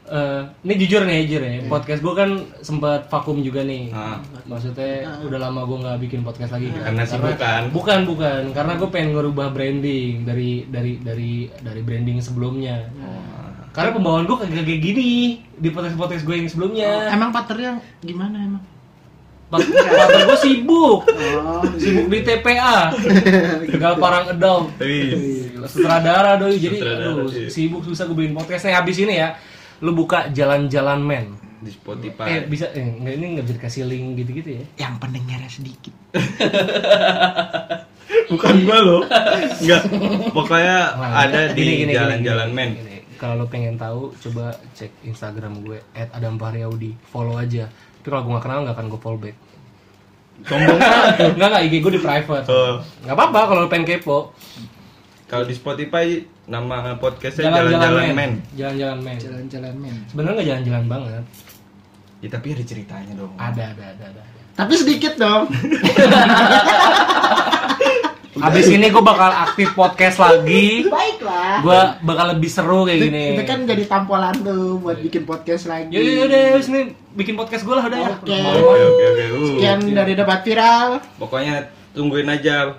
[0.04, 1.52] Eh, ini jujur nih, jujur ya.
[1.64, 2.30] Podcast gue kan
[2.60, 3.88] sempat vakum juga nih.
[3.88, 4.20] Ah.
[4.44, 6.68] Maksudnya udah lama gue nggak bikin podcast lagi.
[6.76, 6.92] kan.
[6.92, 7.62] Karena sibuk kan?
[7.72, 8.42] Bukan, bukan.
[8.52, 12.84] Karena gue pengen ngerubah branding dari dari dari dari branding sebelumnya.
[13.72, 17.08] Karena pembawaan gue kagak kayak gini di podcast podcast gue yang sebelumnya.
[17.08, 18.62] emang paternya gimana emang
[19.54, 22.90] Partner gue sibuk, oh sibuk di TPA,
[23.70, 24.24] Tegal Parang.
[24.82, 25.46] Wih.
[25.68, 27.48] Sutradara doi, jadi Sutradara, aduh, iya.
[27.48, 28.66] sibuk susah gue bikin podcast.
[28.66, 29.38] Nah, habis ini ya,
[29.84, 31.26] lu buka jalan-jalan men.
[31.60, 32.44] Di Eh Spotify.
[32.44, 34.64] bisa, eh, nggak ini nggak bisa dikasih link gitu-gitu ya?
[34.80, 35.92] yang pendengarnya sedikit
[38.24, 39.02] Bukan gua loh.
[39.60, 39.82] Enggak.
[40.30, 42.70] Pokoknya Nah, ada di gini, gini, jalan-jalan men.
[43.16, 47.68] Kalau lo pengen tahu, coba cek Instagram gue @adamfahriaudi, follow aja.
[47.70, 49.36] Tapi kalau gue nggak kenal nggak akan gue follow back.
[50.44, 50.78] Sombong
[51.38, 52.44] Nggak nggak IG gue di private.
[52.46, 52.74] Oh.
[53.06, 54.18] Nggak apa-apa kalau lo pengen kepo.
[55.24, 58.32] Kalau di Spotify nama podcastnya jalan-jalan men.
[58.52, 59.16] Jalan-jalan men.
[59.16, 61.24] jalan-jalan men Sebenarnya nggak jalan-jalan banget.
[62.20, 63.32] Ya tapi ada ceritanya dong.
[63.36, 64.22] Ada, ada, ada, ada.
[64.54, 65.50] tapi sedikit dong
[68.34, 70.84] Habis ini gue bakal aktif podcast lagi.
[70.90, 73.26] baiklah Gue bakal lebih seru kayak itu, gini.
[73.38, 76.80] itu kan jadi tampolan tuh buat bikin podcast lagi Yaudah, yaudah, yaudah, sini
[77.14, 78.10] bikin podcast gue lah udah ya.
[78.10, 78.36] Oke.
[78.36, 79.24] Oke oke oke.
[79.54, 81.54] Sekian dari debat viral Pokoknya
[81.94, 82.74] tungguin aja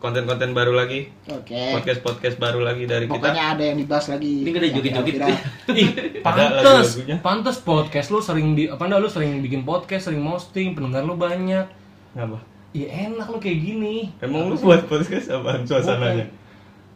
[0.00, 1.12] konten-konten baru lagi.
[1.28, 3.20] oke Podcast-podcast baru lagi dari kita.
[3.20, 5.14] pokoknya ada yang dibahas lagi Ini kan ada Yang joget-joget.
[5.80, 5.88] Ih,
[6.24, 6.88] pantes,
[7.20, 11.20] pantes podcast lu sering di apa enggak lu sering bikin podcast, sering posting, pendengar lu
[11.20, 11.68] banyak.
[12.16, 12.40] Ngapa?
[12.72, 14.10] Iya enak lu kayak gini.
[14.24, 16.32] Emang lu buat podcast apaan suasananya?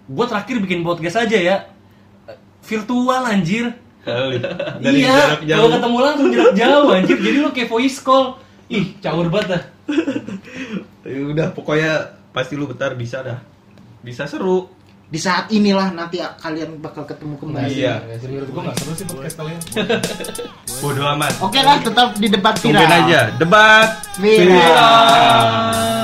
[0.09, 1.57] Gue terakhir bikin podcast aja ya
[2.65, 3.77] virtual anjir.
[4.05, 4.37] Kali.
[4.85, 7.17] Dari iya, kalau ketemu langsung jarak jauh anjir.
[7.21, 8.37] Jadi lu kayak voice call.
[8.69, 9.63] Ih, caur banget dah.
[11.05, 13.39] Ya udah pokoknya pasti lu betar bisa dah.
[14.03, 14.67] Bisa seru.
[15.05, 18.03] di saat inilah nanti kalian bakal ketemu kembali Iya.
[18.19, 19.61] Gue gak seru sih podcast kalian.
[20.83, 21.39] Bodoh amat.
[21.39, 26.04] oke lah tetap di debat viral Tungguin aja debat Viral.